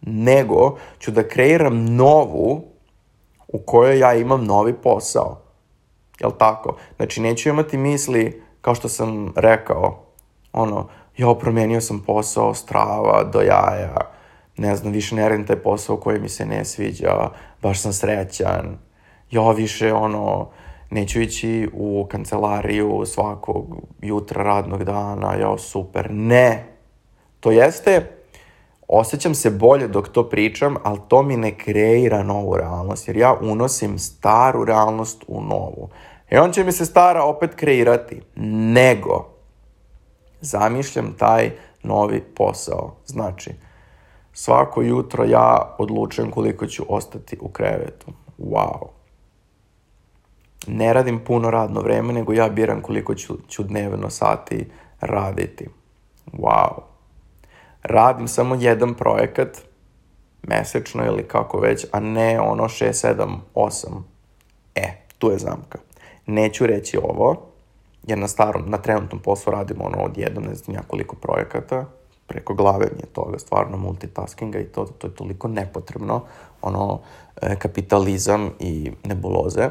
nego 0.00 0.76
ću 0.98 1.10
da 1.10 1.28
kreiram 1.28 1.96
novu 1.96 2.64
u 3.48 3.58
kojoj 3.58 3.98
ja 3.98 4.14
imam 4.14 4.44
novi 4.44 4.72
posao. 4.72 5.40
Jel 6.20 6.30
tako? 6.38 6.76
Znači, 6.96 7.20
neću 7.20 7.48
imati 7.48 7.76
misli, 7.76 8.42
kao 8.60 8.74
što 8.74 8.88
sam 8.88 9.32
rekao, 9.36 10.04
ono, 10.52 10.88
jo, 11.16 11.34
promenio 11.34 11.80
sam 11.80 12.02
posao, 12.06 12.54
strava, 12.54 13.24
do 13.32 13.40
jaja, 13.40 13.96
ne 14.56 14.76
znam, 14.76 14.92
više 14.92 15.14
ne 15.14 15.28
radim 15.28 15.46
taj 15.46 15.56
posao 15.56 15.96
koji 15.96 16.20
mi 16.20 16.28
se 16.28 16.46
ne 16.46 16.64
sviđa, 16.64 17.30
baš 17.62 17.80
sam 17.80 17.92
srećan, 17.92 18.78
jo, 19.30 19.52
više, 19.52 19.92
ono, 19.92 20.48
neću 20.90 21.20
ići 21.20 21.68
u 21.72 22.06
kancelariju 22.10 23.02
svakog 23.06 23.76
jutra 24.02 24.42
radnog 24.42 24.84
dana, 24.84 25.34
jo, 25.34 25.58
super, 25.58 26.10
ne. 26.10 26.66
To 27.40 27.50
jeste, 27.50 28.20
osjećam 28.88 29.34
se 29.34 29.50
bolje 29.50 29.88
dok 29.88 30.08
to 30.08 30.28
pričam, 30.28 30.76
ali 30.82 30.98
to 31.08 31.22
mi 31.22 31.36
ne 31.36 31.58
kreira 31.58 32.22
novu 32.22 32.56
realnost, 32.56 33.08
jer 33.08 33.16
ja 33.16 33.34
unosim 33.40 33.98
staru 33.98 34.64
realnost 34.64 35.24
u 35.28 35.42
novu. 35.42 35.88
I 36.30 36.36
on 36.36 36.52
će 36.52 36.64
mi 36.64 36.72
se 36.72 36.86
stara 36.86 37.24
opet 37.24 37.54
kreirati. 37.54 38.20
Nego, 38.74 39.26
zamišljam 40.40 41.14
taj 41.18 41.50
novi 41.82 42.20
posao. 42.20 42.96
Znači, 43.06 43.50
svako 44.32 44.82
jutro 44.82 45.24
ja 45.24 45.76
odlučujem 45.78 46.30
koliko 46.30 46.66
ću 46.66 46.84
ostati 46.88 47.38
u 47.40 47.48
krevetu. 47.48 48.06
Wow. 48.38 48.99
Ne 50.66 50.92
radim 50.92 51.24
puno 51.24 51.50
radno 51.50 51.80
vreme, 51.80 52.12
nego 52.12 52.32
ja 52.32 52.48
biram 52.48 52.82
koliko 52.82 53.14
ću, 53.14 53.34
ću 53.48 53.62
dnevno 53.62 54.10
sati 54.10 54.70
raditi. 55.00 55.68
Wow. 56.32 56.80
Radim 57.82 58.28
samo 58.28 58.54
jedan 58.54 58.94
projekat, 58.94 59.58
mesečno 60.42 61.06
ili 61.06 61.28
kako 61.28 61.60
već, 61.60 61.86
a 61.92 62.00
ne 62.00 62.40
ono 62.40 62.64
6, 62.64 63.14
7, 63.16 63.36
8. 63.54 63.86
E, 64.74 64.92
tu 65.18 65.30
je 65.30 65.38
zamka. 65.38 65.78
Neću 66.26 66.66
reći 66.66 66.98
ovo, 67.02 67.36
jer 68.06 68.18
na 68.18 68.28
starom, 68.28 68.70
na 68.70 68.78
trenutnom 68.78 69.22
poslu 69.22 69.52
radimo 69.52 69.84
ono 69.84 69.98
od 69.98 70.18
jednom, 70.18 70.44
ne 70.44 70.54
znam, 70.54 70.76
nekoliko 70.76 71.16
projekata, 71.16 71.84
preko 72.26 72.54
glave 72.54 72.86
mi 72.96 73.00
je 73.00 73.06
toga, 73.06 73.38
stvarno 73.38 73.76
multitaskinga 73.76 74.58
i 74.58 74.64
to, 74.64 74.84
to 74.84 75.06
je 75.06 75.14
toliko 75.14 75.48
nepotrebno, 75.48 76.24
ono, 76.62 77.00
e, 77.42 77.56
kapitalizam 77.56 78.50
i 78.58 78.92
nebuloze. 79.04 79.68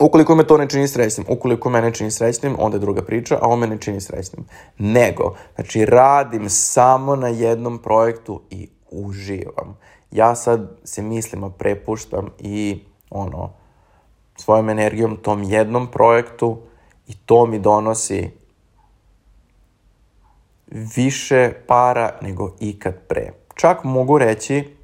Ukoliko 0.00 0.34
me 0.34 0.46
to 0.46 0.58
ne 0.58 0.68
čini 0.68 0.88
srećnim, 0.88 1.26
ukoliko 1.28 1.70
me 1.70 1.82
ne 1.82 1.94
čini 1.94 2.10
srećnim, 2.10 2.56
onda 2.58 2.76
je 2.76 2.80
druga 2.80 3.02
priča, 3.02 3.38
a 3.42 3.48
on 3.48 3.58
me 3.58 3.66
ne 3.66 3.78
čini 3.80 4.00
srećnim. 4.00 4.44
Nego, 4.78 5.34
znači, 5.54 5.84
radim 5.84 6.50
samo 6.50 7.16
na 7.16 7.28
jednom 7.28 7.78
projektu 7.78 8.40
i 8.50 8.68
uživam. 8.90 9.78
Ja 10.10 10.34
sad 10.34 10.70
se 10.84 11.02
mislima 11.02 11.50
prepuštam 11.50 12.28
i, 12.38 12.80
ono, 13.10 13.52
svojom 14.36 14.68
energijom 14.68 15.16
tom 15.16 15.42
jednom 15.42 15.90
projektu 15.90 16.58
i 17.06 17.12
to 17.26 17.46
mi 17.46 17.58
donosi 17.58 18.30
više 20.96 21.52
para 21.66 22.18
nego 22.22 22.52
ikad 22.60 22.94
pre. 23.08 23.32
Čak 23.54 23.84
mogu 23.84 24.18
reći 24.18 24.76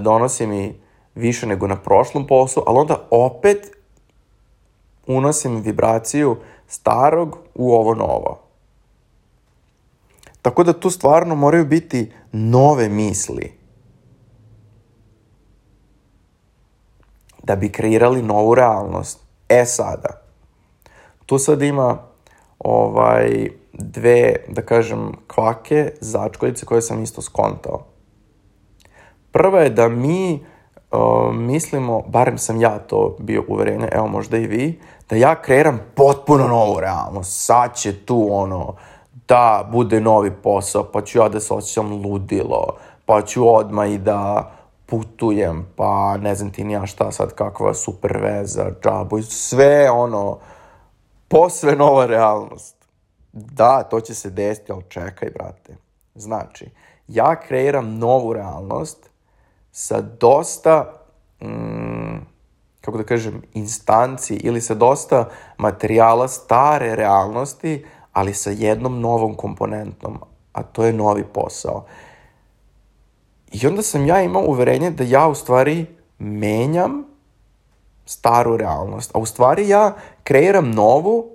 donosi 0.00 0.46
mi 0.46 0.80
više 1.14 1.46
nego 1.46 1.66
na 1.66 1.76
prošlom 1.76 2.26
poslu, 2.26 2.62
ali 2.66 2.78
onda 2.78 3.06
opet 3.10 3.76
unosim 5.06 5.60
vibraciju 5.60 6.36
starog 6.66 7.38
u 7.54 7.74
ovo 7.74 7.94
novo. 7.94 8.40
Tako 10.42 10.64
da 10.64 10.80
tu 10.80 10.90
stvarno 10.90 11.34
moraju 11.34 11.64
biti 11.64 12.12
nove 12.32 12.88
misli 12.88 13.52
da 17.42 17.56
bi 17.56 17.72
kreirali 17.72 18.22
novu 18.22 18.54
realnost. 18.54 19.20
E 19.48 19.64
sada, 19.64 20.22
tu 21.26 21.38
sad 21.38 21.62
ima 21.62 21.98
ovaj, 22.58 23.48
dve, 23.72 24.36
da 24.48 24.62
kažem, 24.62 25.12
kvake, 25.26 25.92
začkoljice 26.00 26.66
koje 26.66 26.82
sam 26.82 27.02
isto 27.02 27.22
skontao. 27.22 27.84
Prva 29.32 29.60
je 29.60 29.70
da 29.70 29.88
mi 29.88 30.46
mislimo, 31.32 32.02
barem 32.06 32.38
sam 32.38 32.60
ja 32.60 32.78
to 32.78 33.16
bio 33.18 33.44
uverenje, 33.48 33.88
evo 33.92 34.06
možda 34.06 34.36
i 34.36 34.46
vi, 34.46 34.80
da 35.10 35.16
ja 35.16 35.42
kreiram 35.42 35.80
potpuno 35.94 36.48
novu 36.48 36.80
realnost. 36.80 37.44
Sad 37.44 37.76
će 37.76 38.04
tu 38.04 38.28
ono, 38.30 38.74
da 39.28 39.68
bude 39.72 40.00
novi 40.00 40.30
posao, 40.30 40.84
pa 40.84 41.02
ću 41.02 41.18
ja 41.18 41.28
da 41.28 41.40
se 41.40 41.54
osjećam 41.54 41.92
ludilo, 41.92 42.76
pa 43.06 43.22
ću 43.22 43.54
odmah 43.54 43.90
i 43.90 43.98
da 43.98 44.50
putujem, 44.86 45.66
pa 45.76 46.16
ne 46.16 46.34
znam 46.34 46.50
ti 46.50 46.64
nija 46.64 46.86
šta 46.86 47.12
sad, 47.12 47.34
kakva 47.34 47.74
super 47.74 48.18
veza, 48.22 48.70
džabu, 48.82 49.22
sve 49.22 49.90
ono, 49.90 50.38
posve 51.28 51.76
nova 51.76 52.06
realnost. 52.06 52.76
Da, 53.32 53.82
to 53.82 54.00
će 54.00 54.14
se 54.14 54.30
desiti, 54.30 54.72
ali 54.72 54.82
čekaj, 54.88 55.30
brate. 55.30 55.76
Znači, 56.14 56.70
ja 57.08 57.40
kreiram 57.40 57.98
novu 57.98 58.32
realnost 58.32 59.10
sa 59.76 60.00
dosta, 60.00 60.92
mm, 61.42 62.16
kako 62.80 62.98
da 62.98 63.04
kažem, 63.04 63.42
instanci 63.54 64.34
ili 64.34 64.60
sa 64.60 64.74
dosta 64.74 65.28
materijala 65.58 66.28
stare 66.28 66.96
realnosti, 66.96 67.84
ali 68.12 68.34
sa 68.34 68.50
jednom 68.50 69.00
novom 69.00 69.34
komponentom, 69.34 70.18
a 70.52 70.62
to 70.62 70.84
je 70.84 70.92
novi 70.92 71.24
posao. 71.24 71.84
I 73.52 73.66
onda 73.66 73.82
sam 73.82 74.06
ja 74.06 74.22
imao 74.22 74.42
uverenje 74.42 74.90
da 74.90 75.04
ja 75.04 75.28
u 75.28 75.34
stvari 75.34 75.86
menjam 76.18 77.04
staru 78.06 78.56
realnost, 78.56 79.10
a 79.14 79.18
u 79.18 79.26
stvari 79.26 79.68
ja 79.68 79.96
kreiram 80.24 80.70
novu 80.70 81.30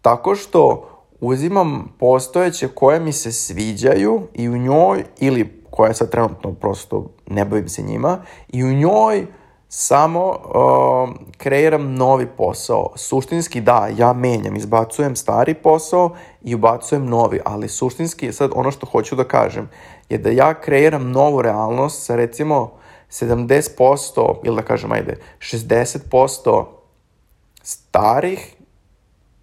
tako 0.00 0.34
što 0.34 0.88
uzimam 1.20 1.94
postojeće 1.98 2.68
koje 2.68 3.00
mi 3.00 3.12
se 3.12 3.32
sviđaju 3.32 4.28
i 4.34 4.48
u 4.48 4.58
njoj, 4.58 5.04
ili 5.18 5.61
koje 5.72 5.94
sad 5.94 6.10
trenutno 6.10 6.54
prosto 6.54 7.06
ne 7.26 7.44
bavim 7.44 7.68
se 7.68 7.82
njima, 7.82 8.18
i 8.48 8.64
u 8.64 8.72
njoj 8.72 9.26
samo 9.68 10.28
uh, 10.28 11.14
kreiram 11.36 11.94
novi 11.94 12.26
posao. 12.26 12.92
Suštinski 12.96 13.60
da, 13.60 13.88
ja 13.96 14.12
menjam, 14.12 14.56
izbacujem 14.56 15.16
stari 15.16 15.54
posao 15.54 16.16
i 16.42 16.54
ubacujem 16.54 17.06
novi, 17.06 17.40
ali 17.44 17.68
suštinski 17.68 18.32
sad 18.32 18.50
ono 18.54 18.70
što 18.70 18.86
hoću 18.86 19.16
da 19.16 19.24
kažem 19.24 19.68
je 20.08 20.18
da 20.18 20.30
ja 20.30 20.54
kreiram 20.54 21.10
novu 21.10 21.42
realnost 21.42 22.04
sa 22.06 22.16
recimo 22.16 22.72
70% 23.10 24.34
ili 24.44 24.56
da 24.56 24.62
kažem 24.62 24.92
ajde 24.92 25.18
60% 25.38 26.64
starih 27.62 28.56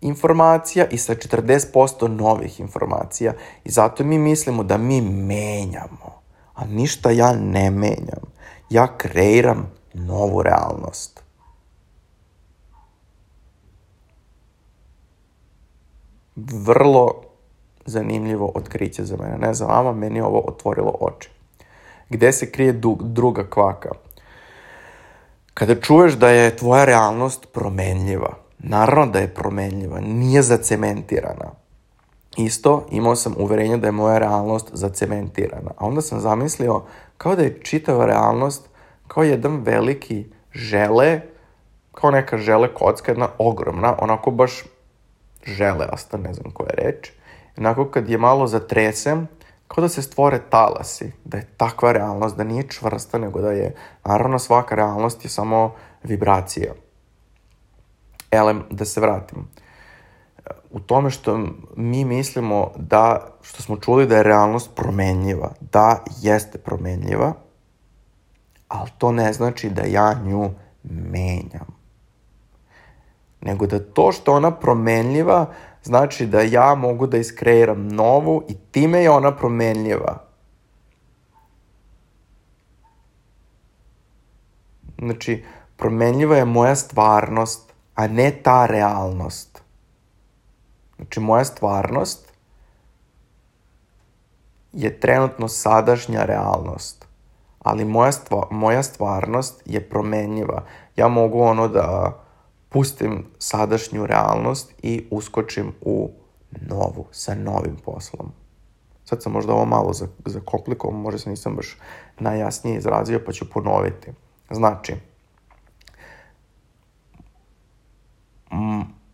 informacija 0.01 0.86
i 0.91 0.98
sa 0.98 1.15
40% 1.15 2.07
novih 2.07 2.59
informacija 2.59 3.33
i 3.63 3.71
zato 3.71 4.03
mi 4.03 4.17
mislimo 4.17 4.63
da 4.63 4.77
mi 4.77 5.01
menjamo, 5.01 6.19
a 6.60 6.66
ništa 6.66 7.12
ja 7.12 7.34
ne 7.34 7.72
menjam. 7.72 8.24
Ja 8.70 8.88
kreiram 8.98 9.72
novu 9.94 10.44
realnost. 10.44 11.24
Vrlo 16.36 17.22
zanimljivo 17.86 18.51
otkriće 18.56 19.04
za 19.06 19.18
mene. 19.18 19.38
Ne 19.38 19.54
znam 19.54 19.70
vama, 19.70 19.94
meni 19.94 20.22
ovo 20.22 20.39
otvorilo 20.48 20.96
oči. 21.00 21.30
Gde 22.10 22.32
se 22.32 22.51
krije 22.51 22.82
druga 23.01 23.50
kvaka? 23.50 23.89
Kada 25.54 25.75
čuješ 25.75 26.13
da 26.13 26.30
je 26.30 26.58
tvoja 26.58 26.86
realnost 26.86 27.48
promenljiva, 27.54 28.38
naravno 28.60 29.12
da 29.12 29.20
je 29.20 29.34
promenljiva, 29.34 30.00
nije 30.00 30.42
zacementirana. 30.42 31.51
Isto, 32.39 32.86
imao 32.91 33.15
sam 33.15 33.34
uverenje 33.38 33.77
da 33.77 33.88
je 33.88 33.91
moja 33.91 34.17
realnost 34.17 34.69
zacementirana. 34.74 35.72
A 35.77 35.86
onda 35.86 36.01
sam 36.01 36.19
zamislio 36.19 36.81
kao 37.17 37.36
da 37.36 37.43
je 37.43 37.60
čitava 37.63 38.05
realnost 38.05 38.69
kao 39.08 39.24
jedan 39.24 39.62
veliki 39.63 40.25
žele, 40.51 41.22
kao 41.91 42.12
neka 42.12 42.38
žele 42.38 42.74
kocka, 42.74 43.12
jedna 43.12 43.27
ogromna, 43.38 43.96
onako 44.01 44.31
baš 44.31 44.63
žele, 45.43 45.88
asta 45.91 46.17
ne 46.17 46.34
znam 46.34 46.51
koja 46.51 46.67
je 46.69 46.84
reč. 46.84 47.12
Onako 47.58 47.86
kad 47.86 48.10
je 48.10 48.17
malo 48.17 48.48
zatresem, 48.48 49.27
kao 49.67 49.81
da 49.81 49.89
se 49.89 50.01
stvore 50.01 50.39
talasi, 50.50 51.12
da 51.25 51.38
je 51.38 51.48
takva 51.58 51.91
realnost, 51.91 52.38
da 52.38 52.43
nije 52.43 52.67
čvrsta, 52.67 53.17
nego 53.17 53.41
da 53.41 53.51
je, 53.51 53.75
naravno 54.05 54.39
svaka 54.39 54.75
realnost 54.75 55.25
je 55.25 55.29
samo 55.29 55.75
vibracija. 56.03 56.74
Elem, 58.31 58.63
da 58.69 58.86
se 58.86 59.01
vratim. 59.01 59.48
U 60.72 60.79
tome 60.79 61.10
što 61.10 61.39
mi 61.75 62.06
mislimo 62.06 62.72
da, 62.75 63.27
što 63.41 63.62
smo 63.62 63.77
čuli 63.77 64.08
da 64.08 64.18
je 64.18 64.24
realnost 64.24 64.70
promenljiva, 64.75 65.51
da 65.72 66.03
jeste 66.22 66.58
promenljiva, 66.58 67.34
ali 68.68 68.89
to 68.98 69.12
ne 69.12 69.34
znači 69.34 69.70
da 69.70 69.82
ja 69.82 70.13
nju 70.24 70.50
menjam. 70.84 71.79
Nego 73.41 73.68
da 73.68 73.79
to 73.79 74.12
što 74.12 74.34
ona 74.34 74.51
promenljiva, 74.51 75.46
znači 75.84 76.25
da 76.25 76.41
ja 76.41 76.75
mogu 76.75 77.08
da 77.08 77.18
iskreiram 77.18 77.88
novu 77.88 78.44
i 78.48 78.56
time 78.72 79.03
je 79.03 79.10
ona 79.10 79.36
promenljiva. 79.36 80.24
Znači, 84.98 85.44
promenljiva 85.77 86.38
je 86.38 86.46
moja 86.46 86.75
stvarnost, 86.75 87.74
a 87.96 88.08
ne 88.08 88.32
ta 88.44 88.65
realnost. 88.65 89.59
Znači, 91.00 91.20
moja 91.20 91.46
stvarnost 91.46 92.34
je 94.74 95.00
trenutno 95.00 95.48
sadašnja 95.48 96.25
realnost. 96.25 97.06
Ali 97.60 97.86
moja, 97.86 98.12
stva, 98.12 98.48
moja 98.51 98.84
stvarnost 98.84 99.62
je 99.65 99.89
promenljiva. 99.89 100.63
Ja 100.96 101.08
mogu 101.08 101.41
ono 101.41 101.68
da 101.68 102.20
pustim 102.70 103.25
sadašnju 103.38 104.06
realnost 104.06 104.74
i 104.82 105.08
uskočim 105.12 105.74
u 105.82 106.12
novu, 106.62 107.06
sa 107.12 107.36
novim 107.36 107.77
poslom. 107.86 108.32
Sad 109.06 109.24
sam 109.24 109.32
možda 109.32 109.53
ovo 109.53 109.65
malo 109.65 109.91
zakomplikovan, 110.25 111.01
možda 111.01 111.20
se 111.20 111.29
nisam 111.29 111.56
baš 111.56 111.77
najjasnije 112.20 112.77
izrazio, 112.77 113.22
pa 113.25 113.32
ću 113.32 113.50
ponoviti. 113.50 114.12
Znači, 114.51 114.96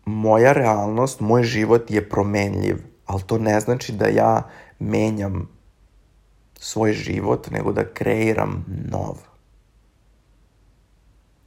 moja 0.06 0.52
realnost, 0.52 1.20
moj 1.20 1.42
život 1.42 1.90
je 1.90 2.08
promenljiv, 2.08 2.76
ali 3.06 3.22
to 3.22 3.38
ne 3.38 3.60
znači 3.60 3.92
da 3.92 4.06
ja 4.06 4.42
menjam 4.78 5.48
svoj 6.54 6.92
život, 6.92 7.50
nego 7.50 7.72
da 7.72 7.84
kreiram 7.84 8.64
nov 8.90 9.16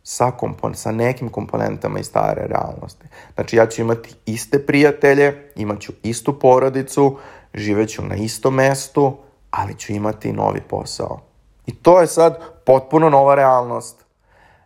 sa, 0.03 0.31
kompon 0.31 0.75
sa 0.75 0.91
nekim 0.91 1.29
komponentama 1.29 1.99
iz 1.99 2.05
stare 2.05 2.47
realnosti. 2.47 3.07
Znači 3.35 3.55
ja 3.55 3.67
ću 3.67 3.81
imati 3.81 4.15
iste 4.25 4.65
prijatelje, 4.65 5.51
imaću 5.55 5.93
istu 6.03 6.39
porodicu, 6.39 7.17
živeću 7.53 8.05
na 8.05 8.15
istom 8.15 8.55
mestu, 8.55 9.17
ali 9.51 9.75
ću 9.75 9.93
imati 9.93 10.33
novi 10.33 10.61
posao. 10.61 11.19
I 11.65 11.75
to 11.75 12.01
je 12.01 12.07
sad 12.07 12.39
potpuno 12.65 13.09
nova 13.09 13.35
realnost. 13.35 14.05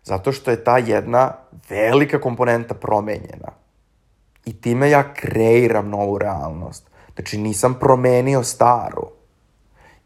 Zato 0.03 0.31
što 0.31 0.51
je 0.51 0.63
ta 0.63 0.77
jedna 0.77 1.33
velika 1.69 2.21
komponenta 2.21 2.73
promenjena. 2.73 3.62
I 4.45 4.53
time 4.53 4.89
ja 4.89 5.13
kreiram 5.13 5.89
novu 5.89 6.17
realnost. 6.17 6.89
Znači 7.15 7.37
nisam 7.37 7.73
promenio 7.79 8.43
staru. 8.43 9.07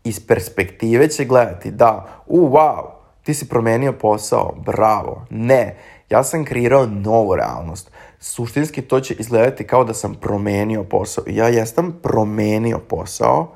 Iz 0.04 0.28
perspektive 0.28 1.10
će 1.10 1.26
gledati 1.26 1.72
da, 1.72 2.06
u, 2.26 2.50
wow, 2.50 2.84
ti 3.24 3.34
si 3.34 3.50
promenio 3.50 3.94
posao, 3.94 4.56
bravo. 4.66 5.26
Ne, 5.30 5.78
ja 6.10 6.24
sam 6.24 6.46
kreirao 6.46 6.86
novu 6.86 7.36
realnost. 7.36 7.92
Suštinski 8.20 8.82
to 8.82 9.00
će 9.00 9.14
izgledati 9.14 9.68
kao 9.68 9.84
da 9.84 9.94
sam 9.94 10.16
promenio 10.16 10.84
posao. 10.84 11.24
Ja 11.28 11.48
jesam 11.48 12.00
promenio 12.04 12.80
posao, 12.80 13.52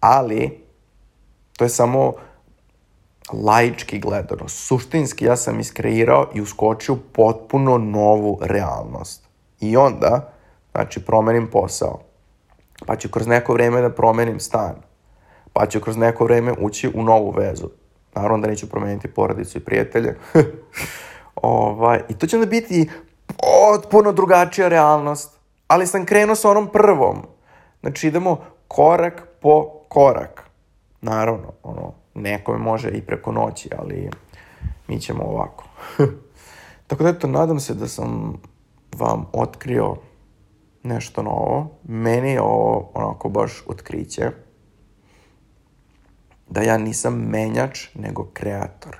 ali 0.00 0.64
to 1.56 1.64
je 1.64 1.68
samo 1.68 2.12
laički 3.32 3.98
gledano. 3.98 4.48
Suštinski 4.48 5.24
ja 5.24 5.36
sam 5.36 5.60
iskreirao 5.60 6.30
i 6.34 6.40
uskočio 6.40 6.96
potpuno 7.12 7.78
novu 7.78 8.38
realnost. 8.42 9.25
I 9.60 9.76
onda, 9.76 10.32
znači, 10.72 11.04
promenim 11.04 11.46
posao. 11.50 12.00
Pa 12.86 12.96
ću 12.96 13.08
kroz 13.08 13.26
neko 13.26 13.52
vreme 13.52 13.80
da 13.80 13.90
promenim 13.90 14.40
stan. 14.40 14.74
Pa 15.52 15.66
ću 15.66 15.80
kroz 15.80 15.96
neko 15.96 16.24
vreme 16.24 16.52
ući 16.60 16.92
u 16.94 17.02
novu 17.02 17.30
vezu 17.30 17.68
Naravno 18.16 18.38
da 18.38 18.48
neću 18.48 18.68
promeniti 18.68 19.08
porodicu 19.08 19.58
i 19.58 19.60
prijatelje. 19.60 20.16
ovaj, 21.34 22.00
I 22.08 22.14
to 22.14 22.26
će 22.26 22.36
onda 22.36 22.46
biti 22.46 22.90
potpuno 23.26 24.12
drugačija 24.12 24.68
realnost. 24.68 25.38
Ali 25.68 25.86
sam 25.86 26.06
krenuo 26.06 26.34
sa 26.34 26.50
onom 26.50 26.68
prvom. 26.72 27.26
Znači 27.80 28.08
idemo 28.08 28.40
korak 28.68 29.28
po 29.40 29.68
korak. 29.88 30.50
Naravno, 31.00 31.52
ono, 31.62 31.92
nekome 32.14 32.58
može 32.58 32.90
i 32.90 33.02
preko 33.02 33.32
noći, 33.32 33.70
ali 33.78 34.10
mi 34.88 35.00
ćemo 35.00 35.24
ovako. 35.24 35.64
Tako 36.86 37.02
da 37.02 37.08
eto, 37.08 37.26
nadam 37.26 37.60
se 37.60 37.74
da 37.74 37.88
sam 37.88 38.40
vam 38.94 39.26
otkrio 39.32 39.96
nešto 40.82 41.22
novo. 41.22 41.78
Meni 41.84 42.30
je 42.30 42.42
ovo 42.42 42.90
onako 42.94 43.28
baš 43.28 43.62
otkriće 43.66 44.30
da 46.48 46.62
ja 46.62 46.78
nisam 46.78 47.14
menjač, 47.14 47.88
nego 47.94 48.26
kreator. 48.32 48.96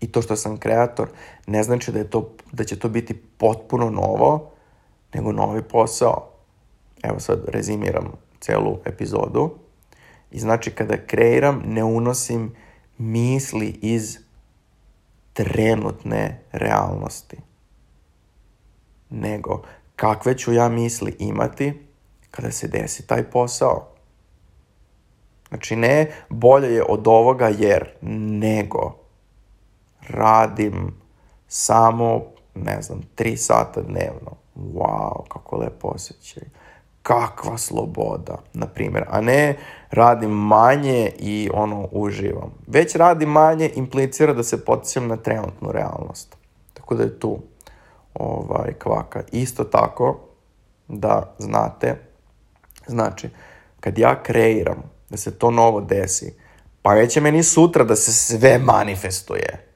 I 0.00 0.12
to 0.12 0.22
što 0.22 0.36
sam 0.36 0.56
kreator 0.56 1.08
ne 1.46 1.62
znači 1.62 1.92
da, 1.92 1.98
je 1.98 2.10
to, 2.10 2.36
da 2.52 2.64
će 2.64 2.78
to 2.78 2.88
biti 2.88 3.14
potpuno 3.38 3.90
novo, 3.90 4.50
nego 5.14 5.32
novi 5.32 5.62
posao. 5.62 6.30
Evo 7.02 7.20
sad 7.20 7.44
rezimiram 7.48 8.12
celu 8.40 8.78
epizodu. 8.84 9.50
I 10.30 10.38
znači 10.38 10.70
kada 10.70 11.06
kreiram, 11.06 11.62
ne 11.66 11.84
unosim 11.84 12.54
misli 12.98 13.78
iz 13.82 14.18
trenutne 15.32 16.40
realnosti. 16.52 17.36
Nego 19.14 19.62
kakve 19.96 20.38
ću 20.38 20.52
ja 20.52 20.68
misli 20.68 21.16
imati 21.18 21.86
kada 22.30 22.50
se 22.50 22.68
desi 22.68 23.06
taj 23.06 23.22
posao. 23.22 23.88
Znači 25.48 25.76
ne 25.76 26.12
bolje 26.28 26.74
je 26.74 26.84
od 26.88 27.08
ovoga 27.08 27.48
jer, 27.48 27.88
nego 28.40 28.94
radim 30.08 30.94
samo, 31.48 32.22
ne 32.54 32.82
znam, 32.82 33.00
tri 33.14 33.36
sata 33.36 33.82
dnevno. 33.82 34.36
Wow, 34.56 35.28
kako 35.28 35.56
lepo 35.56 35.88
osjećaj. 35.88 36.42
Kakva 37.02 37.58
sloboda, 37.58 38.38
na 38.52 38.66
primjer. 38.66 39.04
A 39.08 39.20
ne 39.20 39.56
radim 39.90 40.30
manje 40.30 41.12
i 41.18 41.50
ono 41.54 41.88
uživam. 41.92 42.54
Već 42.66 42.94
radim 42.94 43.28
manje 43.28 43.70
implicira 43.74 44.32
da 44.32 44.42
se 44.42 44.64
potičem 44.64 45.08
na 45.08 45.16
trenutnu 45.16 45.72
realnost. 45.72 46.36
Tako 46.72 46.94
da 46.94 47.02
je 47.02 47.18
tu 47.18 47.38
ovaj, 48.14 48.72
kvaka. 48.78 49.22
Isto 49.32 49.64
tako 49.64 50.20
da 50.88 51.34
znate, 51.38 51.96
znači, 52.86 53.28
kad 53.80 53.98
ja 53.98 54.22
kreiram 54.22 54.82
da 55.10 55.16
se 55.16 55.38
to 55.38 55.50
novo 55.50 55.80
desi, 55.80 56.34
pa 56.82 56.94
neće 56.94 57.20
meni 57.20 57.42
sutra 57.42 57.84
da 57.84 57.96
se 57.96 58.12
sve 58.12 58.58
manifestuje. 58.58 59.66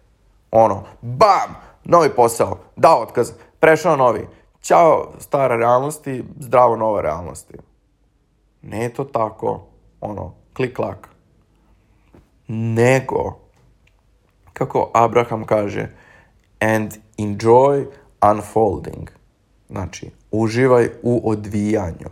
Ono, 0.50 0.84
bam, 1.00 1.56
novi 1.84 2.08
posao, 2.16 2.58
dao 2.76 3.02
otkaz, 3.02 3.30
prešao 3.60 3.96
novi. 3.96 4.28
Ćao, 4.62 5.12
stara 5.18 5.56
realnosti, 5.56 6.24
zdravo 6.38 6.76
nova 6.76 7.00
realnosti. 7.00 7.54
Ne 8.62 8.82
je 8.82 8.94
to 8.94 9.04
tako, 9.04 9.66
ono, 10.00 10.34
klik-klak. 10.56 11.08
Nego, 12.48 13.38
kako 14.52 14.90
Abraham 14.94 15.44
kaže, 15.44 15.88
and 16.60 16.92
enjoy 17.18 17.86
unfolding. 18.30 19.10
Znači, 19.68 20.10
uživaj 20.30 20.88
u 21.02 21.30
odvijanju. 21.30 22.10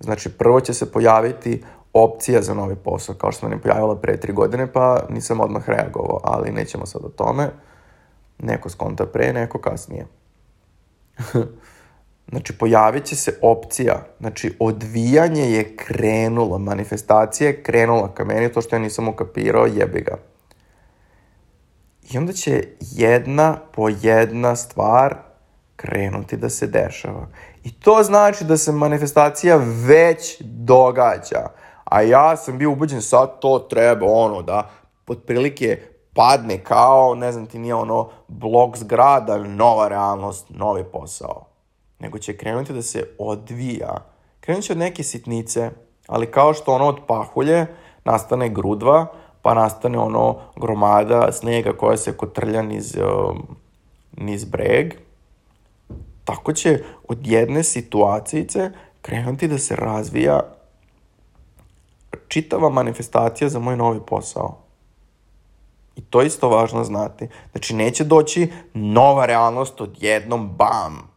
Znači, 0.00 0.28
prvo 0.28 0.60
će 0.60 0.74
se 0.74 0.92
pojaviti 0.92 1.62
opcija 1.92 2.42
za 2.42 2.54
novi 2.54 2.76
posao, 2.76 3.14
kao 3.14 3.32
što 3.32 3.40
se 3.40 3.48
ne 3.48 3.60
pojavila 3.60 3.96
pre 3.96 4.20
tri 4.20 4.32
godine, 4.32 4.72
pa 4.72 5.06
nisam 5.10 5.40
odmah 5.40 5.68
reagovao, 5.68 6.20
ali 6.24 6.52
nećemo 6.52 6.86
sad 6.86 7.04
o 7.04 7.08
tome. 7.08 7.50
Neko 8.38 8.68
skonta 8.68 9.06
pre, 9.06 9.32
neko 9.32 9.58
kasnije. 9.58 10.06
znači, 12.30 12.58
pojavit 12.58 13.04
će 13.04 13.16
se 13.16 13.38
opcija, 13.42 14.06
znači, 14.20 14.56
odvijanje 14.58 15.50
je 15.50 15.76
krenulo, 15.76 16.58
manifestacija 16.58 17.48
je 17.48 17.62
krenula 17.62 18.14
ka 18.14 18.24
meni, 18.24 18.52
to 18.52 18.60
što 18.60 18.76
ja 18.76 18.80
nisam 18.80 19.08
ukapirao, 19.08 19.66
jebi 19.66 20.00
ga. 20.00 20.16
I 22.10 22.18
onda 22.18 22.32
će 22.32 22.62
jedna 22.80 23.56
po 23.72 23.88
jedna 23.88 24.56
stvar 24.56 25.14
krenuti 25.76 26.36
da 26.36 26.48
se 26.48 26.66
dešava. 26.66 27.26
I 27.64 27.72
to 27.72 28.02
znači 28.02 28.44
da 28.44 28.56
se 28.56 28.72
manifestacija 28.72 29.60
već 29.86 30.40
događa. 30.40 31.48
A 31.84 32.02
ja 32.02 32.36
sam 32.36 32.58
bio 32.58 32.70
ubeđen 32.70 33.02
sad 33.02 33.40
to 33.40 33.58
treba 33.58 34.06
ono 34.06 34.42
da 34.42 34.70
otprilike 35.06 35.82
padne 36.14 36.58
kao, 36.64 37.14
ne 37.14 37.32
znam 37.32 37.46
ti 37.46 37.58
nije 37.58 37.74
ono, 37.74 38.08
blok 38.28 38.76
zgrada, 38.76 39.38
nova 39.38 39.88
realnost, 39.88 40.46
novi 40.48 40.84
posao. 40.84 41.44
Nego 41.98 42.18
će 42.18 42.36
krenuti 42.36 42.72
da 42.72 42.82
se 42.82 43.08
odvija. 43.18 44.04
Krenut 44.40 44.64
će 44.64 44.72
od 44.72 44.78
neke 44.78 45.02
sitnice, 45.02 45.70
ali 46.06 46.30
kao 46.30 46.54
što 46.54 46.72
ono 46.72 46.86
od 46.86 46.98
pahulje 47.06 47.66
nastane 48.04 48.48
grudva, 48.48 49.06
pa 49.42 49.54
nastane 49.54 49.98
ono 49.98 50.36
gromada 50.56 51.32
snega 51.32 51.72
koja 51.72 51.96
se 51.96 52.16
kotrlja 52.16 52.62
niz, 52.62 52.96
um, 52.96 53.56
niz 54.16 54.44
breg, 54.44 54.94
tako 56.24 56.52
će 56.52 56.84
od 57.08 57.26
jedne 57.26 57.62
situacijice 57.62 58.70
krenuti 59.02 59.48
da 59.48 59.58
se 59.58 59.76
razvija 59.76 60.40
čitava 62.28 62.68
manifestacija 62.68 63.48
za 63.48 63.58
moj 63.58 63.76
novi 63.76 64.00
posao. 64.06 64.58
I 65.96 66.00
to 66.00 66.20
je 66.20 66.26
isto 66.26 66.48
važno 66.48 66.84
znati. 66.84 67.28
Znači, 67.50 67.74
neće 67.74 68.04
doći 68.04 68.52
nova 68.74 69.26
realnost 69.26 69.80
odjednom 69.80 70.48
bam. 70.48 71.10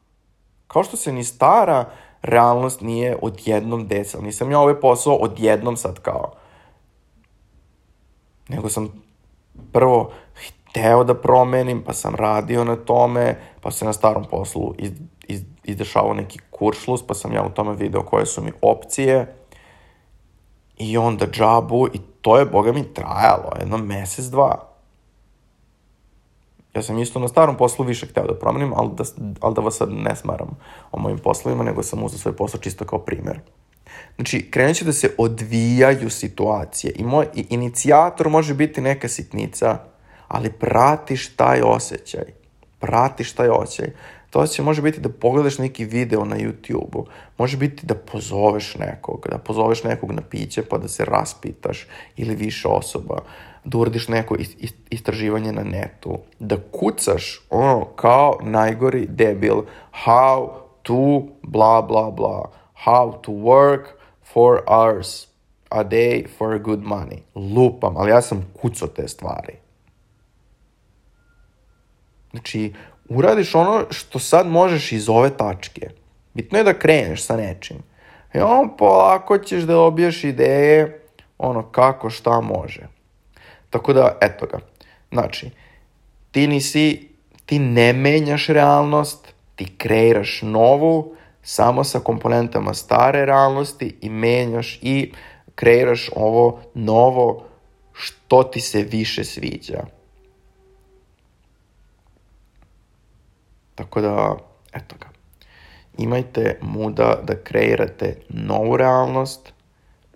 Kao 0.68 0.84
što 0.84 0.98
se 0.98 1.12
ni 1.12 1.24
stara 1.24 1.86
realnost 2.22 2.82
nije 2.82 3.18
odjednom 3.22 3.88
desila. 3.88 4.24
Nisam 4.24 4.52
ja 4.52 4.60
ovaj 4.60 4.80
posao 4.80 5.16
odjednom 5.16 5.78
sad 5.78 6.00
kao. 6.00 6.34
Nego 8.52 8.70
sam 8.70 8.90
prvo 9.72 10.12
hteo 10.34 11.04
da 11.04 11.14
promenim, 11.14 11.84
pa 11.86 11.94
sam 11.94 12.16
radio 12.16 12.64
na 12.64 12.76
tome, 12.76 13.40
pa 13.62 13.72
se 13.72 13.86
na 13.86 13.94
starom 13.94 14.26
poslu 14.30 14.74
iz, 14.78 14.92
iz, 15.28 15.42
izdešavao 15.64 16.14
neki 16.14 16.40
kuršlus, 16.50 17.08
pa 17.08 17.14
sam 17.14 17.34
ja 17.34 17.44
u 17.44 17.50
tome 17.50 17.76
video 17.76 18.04
koje 18.04 18.26
su 18.26 18.44
mi 18.44 18.52
opcije 18.62 19.36
i 20.78 20.98
onda 20.98 21.28
džabu 21.28 21.88
i 21.88 22.00
to 22.22 22.38
je, 22.38 22.46
boga 22.46 22.72
mi, 22.72 22.94
trajalo 22.94 23.52
jedno 23.60 23.78
mesec, 23.78 24.26
dva. 24.26 24.68
Ja 26.76 26.82
sam 26.82 27.00
isto 27.00 27.20
na 27.20 27.28
starom 27.28 27.58
poslu 27.58 27.86
više 27.86 28.08
hteo 28.08 28.28
da 28.28 28.40
promenim, 28.40 28.74
ali 28.76 28.90
da, 28.98 29.04
ali 29.42 29.56
da 29.56 29.62
vas 29.62 29.76
sad 29.76 29.92
ne 29.92 30.16
smaram 30.16 30.58
o 30.92 31.00
mojim 31.00 31.18
poslovima, 31.18 31.64
nego 31.64 31.84
sam 31.84 32.04
uzao 32.04 32.20
svoj 32.20 32.36
posao 32.36 32.62
čisto 32.62 32.86
kao 32.86 33.00
primer. 33.00 33.40
Znači, 34.16 34.52
krenut 34.52 34.76
će 34.76 34.86
da 34.86 34.94
se 34.94 35.16
odvijaju 35.18 36.10
situacije 36.10 36.94
i 36.96 37.04
moj 37.04 37.28
i 37.36 37.46
inicijator 37.50 38.30
može 38.30 38.54
biti 38.54 38.82
neka 38.82 39.08
sitnica, 39.08 39.78
ali 40.28 40.52
pratiš 40.52 41.36
taj 41.36 41.62
osjećaj. 41.62 42.26
Pratiš 42.80 43.34
taj 43.34 43.50
osjećaj. 43.50 43.94
To 44.30 44.40
osjećaj 44.40 44.66
može 44.66 44.82
biti 44.82 45.00
da 45.00 45.10
pogledaš 45.10 45.58
neki 45.58 45.86
video 45.86 46.26
na 46.26 46.38
YouTube-u, 46.38 47.06
može 47.38 47.58
biti 47.58 47.86
da 47.86 47.96
pozoveš 47.96 48.76
nekog, 48.76 49.28
da 49.32 49.38
pozoveš 49.38 49.84
nekog 49.84 50.12
na 50.12 50.22
piće 50.22 50.62
pa 50.70 50.78
da 50.78 50.88
se 50.88 51.06
raspitaš 51.06 51.88
ili 52.18 52.36
više 52.36 52.68
osoba, 52.68 53.18
da 53.64 53.78
uradiš 53.78 54.08
neko 54.08 54.38
istraživanje 54.90 55.52
na 55.52 55.64
netu, 55.64 56.20
da 56.40 56.58
kucaš 56.72 57.48
ono 57.50 57.86
kao 57.86 58.40
najgori 58.44 59.08
debil 59.10 59.62
how 60.06 60.50
to 60.84 61.24
bla 61.44 61.82
bla 61.82 62.12
bla, 62.12 62.52
how 62.86 63.22
to 63.22 63.32
work 63.32 63.86
four 64.34 64.64
hours 64.68 65.28
a 65.70 65.84
day 65.84 66.28
for 66.38 66.60
good 66.60 66.80
money. 66.80 67.20
Lupam, 67.36 67.98
ali 67.98 68.12
ja 68.12 68.22
sam 68.22 68.54
kucao 68.62 68.88
te 68.88 69.08
stvari. 69.08 69.54
Znači, 72.32 72.74
uradiš 73.10 73.56
ono 73.56 73.86
što 73.90 74.20
sad 74.20 74.48
možeš 74.48 74.92
iz 74.92 75.10
ove 75.10 75.38
tačke. 75.38 75.90
Bitno 76.34 76.58
je 76.58 76.64
da 76.64 76.80
kreneš 76.80 77.26
sa 77.26 77.38
nečim. 77.38 77.78
I 78.34 78.40
on 78.40 78.78
polako 78.78 79.38
ćeš 79.38 79.62
da 79.64 79.74
dobiješ 79.74 80.24
ideje 80.24 81.02
ono 81.38 81.64
kako 81.64 82.10
šta 82.10 82.42
može. 82.42 82.88
Tako 83.70 83.94
da, 83.94 84.18
eto 84.22 84.46
ga. 84.46 84.60
Znači, 85.12 85.50
ti 86.32 86.48
nisi, 86.48 87.10
ti 87.46 87.60
ne 87.60 87.94
menjaš 87.94 88.48
realnost, 88.48 89.34
ti 89.56 89.78
kreiraš 89.78 90.42
novu, 90.42 91.16
samo 91.44 91.84
sa 91.84 92.00
komponentama 92.00 92.74
stare 92.74 93.26
realnosti 93.26 93.96
i 94.02 94.10
menjaš 94.10 94.80
i 94.82 95.14
kreiraš 95.56 96.10
ovo 96.16 96.60
novo 96.74 97.46
što 97.94 98.44
ti 98.44 98.62
se 98.62 98.84
više 98.84 99.24
sviđa. 99.24 99.84
Tako 103.76 104.02
da, 104.02 104.38
eto 104.74 104.96
ga. 105.00 105.08
Imajte 105.98 106.60
muda 106.62 107.20
da 107.24 107.44
kreirate 107.44 108.16
novu 108.30 108.78
realnost, 108.78 109.54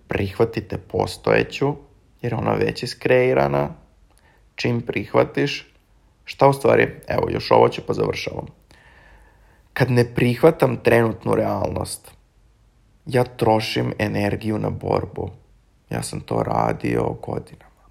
prihvatite 0.08 0.78
postojeću, 0.78 1.74
jer 2.22 2.34
ona 2.34 2.52
već 2.54 2.82
je 2.82 2.86
skreirana. 2.86 3.68
Čim 4.54 4.80
prihvatiš, 4.80 5.72
šta 6.24 6.48
u 6.48 6.52
stvari, 6.52 6.88
evo, 7.08 7.30
još 7.30 7.50
ovo 7.50 7.68
ću 7.68 7.82
pa 7.86 7.92
završavam. 7.92 8.46
Kad 9.78 9.90
ne 9.90 10.04
prihvatam 10.14 10.76
trenutnu 10.76 11.34
realnost, 11.34 12.10
ja 13.06 13.24
trošim 13.24 13.92
energiju 13.98 14.58
na 14.58 14.70
borbu. 14.70 15.30
Ja 15.90 16.02
sam 16.02 16.20
to 16.20 16.42
radio 16.42 17.16
godinama. 17.22 17.84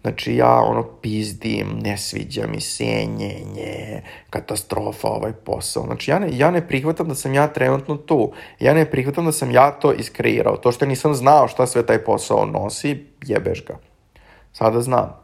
Znači 0.00 0.34
ja 0.36 0.60
ono 0.60 0.82
pizdim, 0.82 1.78
ne 1.82 1.98
sviđa 1.98 2.46
mi 2.46 2.60
se, 2.60 3.04
nje, 3.06 3.42
nje, 3.54 4.02
katastrofa 4.30 5.08
ovaj 5.08 5.32
posao. 5.32 5.84
Znači 5.86 6.10
ja 6.10 6.18
ne, 6.18 6.28
ja 6.38 6.50
ne 6.50 6.68
prihvatam 6.68 7.08
da 7.08 7.14
sam 7.14 7.34
ja 7.34 7.48
trenutno 7.48 7.96
tu. 7.96 8.32
Ja 8.60 8.74
ne 8.74 8.90
prihvatam 8.90 9.24
da 9.24 9.32
sam 9.32 9.50
ja 9.50 9.70
to 9.70 9.92
iskreirao. 9.92 10.56
To 10.56 10.72
što 10.72 10.86
nisam 10.86 11.14
znao 11.14 11.48
šta 11.48 11.66
sve 11.66 11.86
taj 11.86 12.04
posao 12.04 12.46
nosi, 12.46 13.06
jebeš 13.26 13.64
ga. 13.64 13.78
Sada 14.52 14.80
znam. 14.80 15.21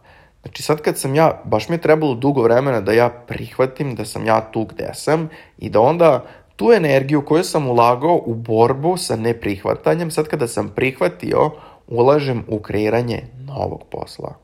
Znači 0.49 0.63
sad 0.63 0.81
kad 0.83 0.99
sam 0.99 1.15
ja, 1.15 1.43
baš 1.45 1.69
mi 1.69 1.75
je 1.75 1.81
trebalo 1.81 2.15
dugo 2.15 2.43
vremena 2.43 2.81
da 2.81 2.93
ja 2.93 3.09
prihvatim 3.09 3.95
da 3.95 4.05
sam 4.05 4.27
ja 4.27 4.41
tu 4.53 4.65
gde 4.65 4.91
sam 4.95 5.29
i 5.59 5.71
da 5.71 5.81
onda 5.81 6.25
tu 6.57 6.73
energiju 6.73 7.25
koju 7.25 7.45
sam 7.45 7.69
ulagao 7.69 8.23
u 8.27 8.35
borbu 8.35 8.97
sa 8.97 9.17
neprihvatanjem, 9.17 10.11
sad 10.11 10.29
kada 10.29 10.49
sam 10.49 10.73
prihvatio, 10.77 11.51
ulažem 11.87 12.45
u 12.49 12.59
kreiranje 12.59 13.23
novog 13.47 13.85
posla. 13.91 14.35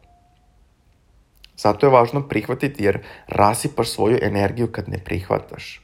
Zato 1.56 1.86
je 1.86 1.90
važno 1.90 2.28
prihvatiti 2.28 2.84
jer 2.84 2.98
rasipaš 3.26 3.88
svoju 3.88 4.18
energiju 4.22 4.72
kad 4.72 4.88
ne 4.88 4.98
prihvataš. 5.04 5.80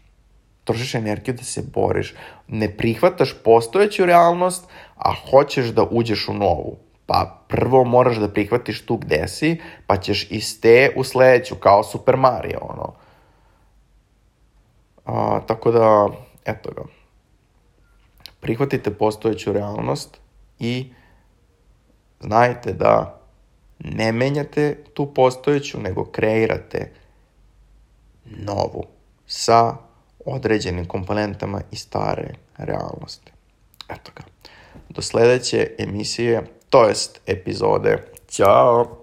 Trošiš 0.65 0.95
energiju 0.95 1.35
da 1.35 1.45
se 1.45 1.63
boriš. 1.75 2.15
Ne 2.49 2.77
prihvataš 2.77 3.35
postojeću 3.45 4.07
realnost, 4.07 4.69
a 4.97 5.15
hoćeš 5.31 5.67
da 5.67 5.83
uđeš 5.91 6.29
u 6.29 6.35
novu. 6.35 6.90
Pa 7.11 7.41
prvo 7.49 7.85
moraš 7.85 8.17
da 8.17 8.29
prihvatiš 8.29 8.87
tu 8.87 8.97
gde 8.97 9.29
si, 9.29 9.61
pa 9.87 9.97
ćeš 9.97 10.31
iz 10.31 10.61
te 10.61 10.93
u 10.97 11.05
sledeću, 11.05 11.55
kao 11.55 11.83
Super 11.83 12.17
Mario, 12.17 12.59
ono. 12.61 12.93
A, 15.05 15.41
tako 15.47 15.71
da, 15.71 16.09
eto 16.45 16.71
ga. 16.71 16.83
Prihvatite 18.41 18.95
postojeću 18.95 19.53
realnost 19.53 20.19
i 20.59 20.93
znajte 22.21 22.73
da 22.73 23.21
ne 23.79 24.13
menjate 24.13 24.85
tu 24.95 25.15
postojeću, 25.15 25.81
nego 25.81 26.05
kreirate 26.05 26.93
novu 28.25 28.85
sa 29.27 29.77
određenim 30.27 30.87
komponentama 30.87 31.61
i 31.71 31.77
stare 31.77 32.35
realnosti. 32.59 33.33
Eto 33.89 34.13
ga. 34.17 34.23
Do 34.89 35.03
sledeće 35.03 35.75
emisije, 35.79 36.60
Тоест 36.71 37.21
епизоде. 37.29 38.05
Чао! 38.29 39.00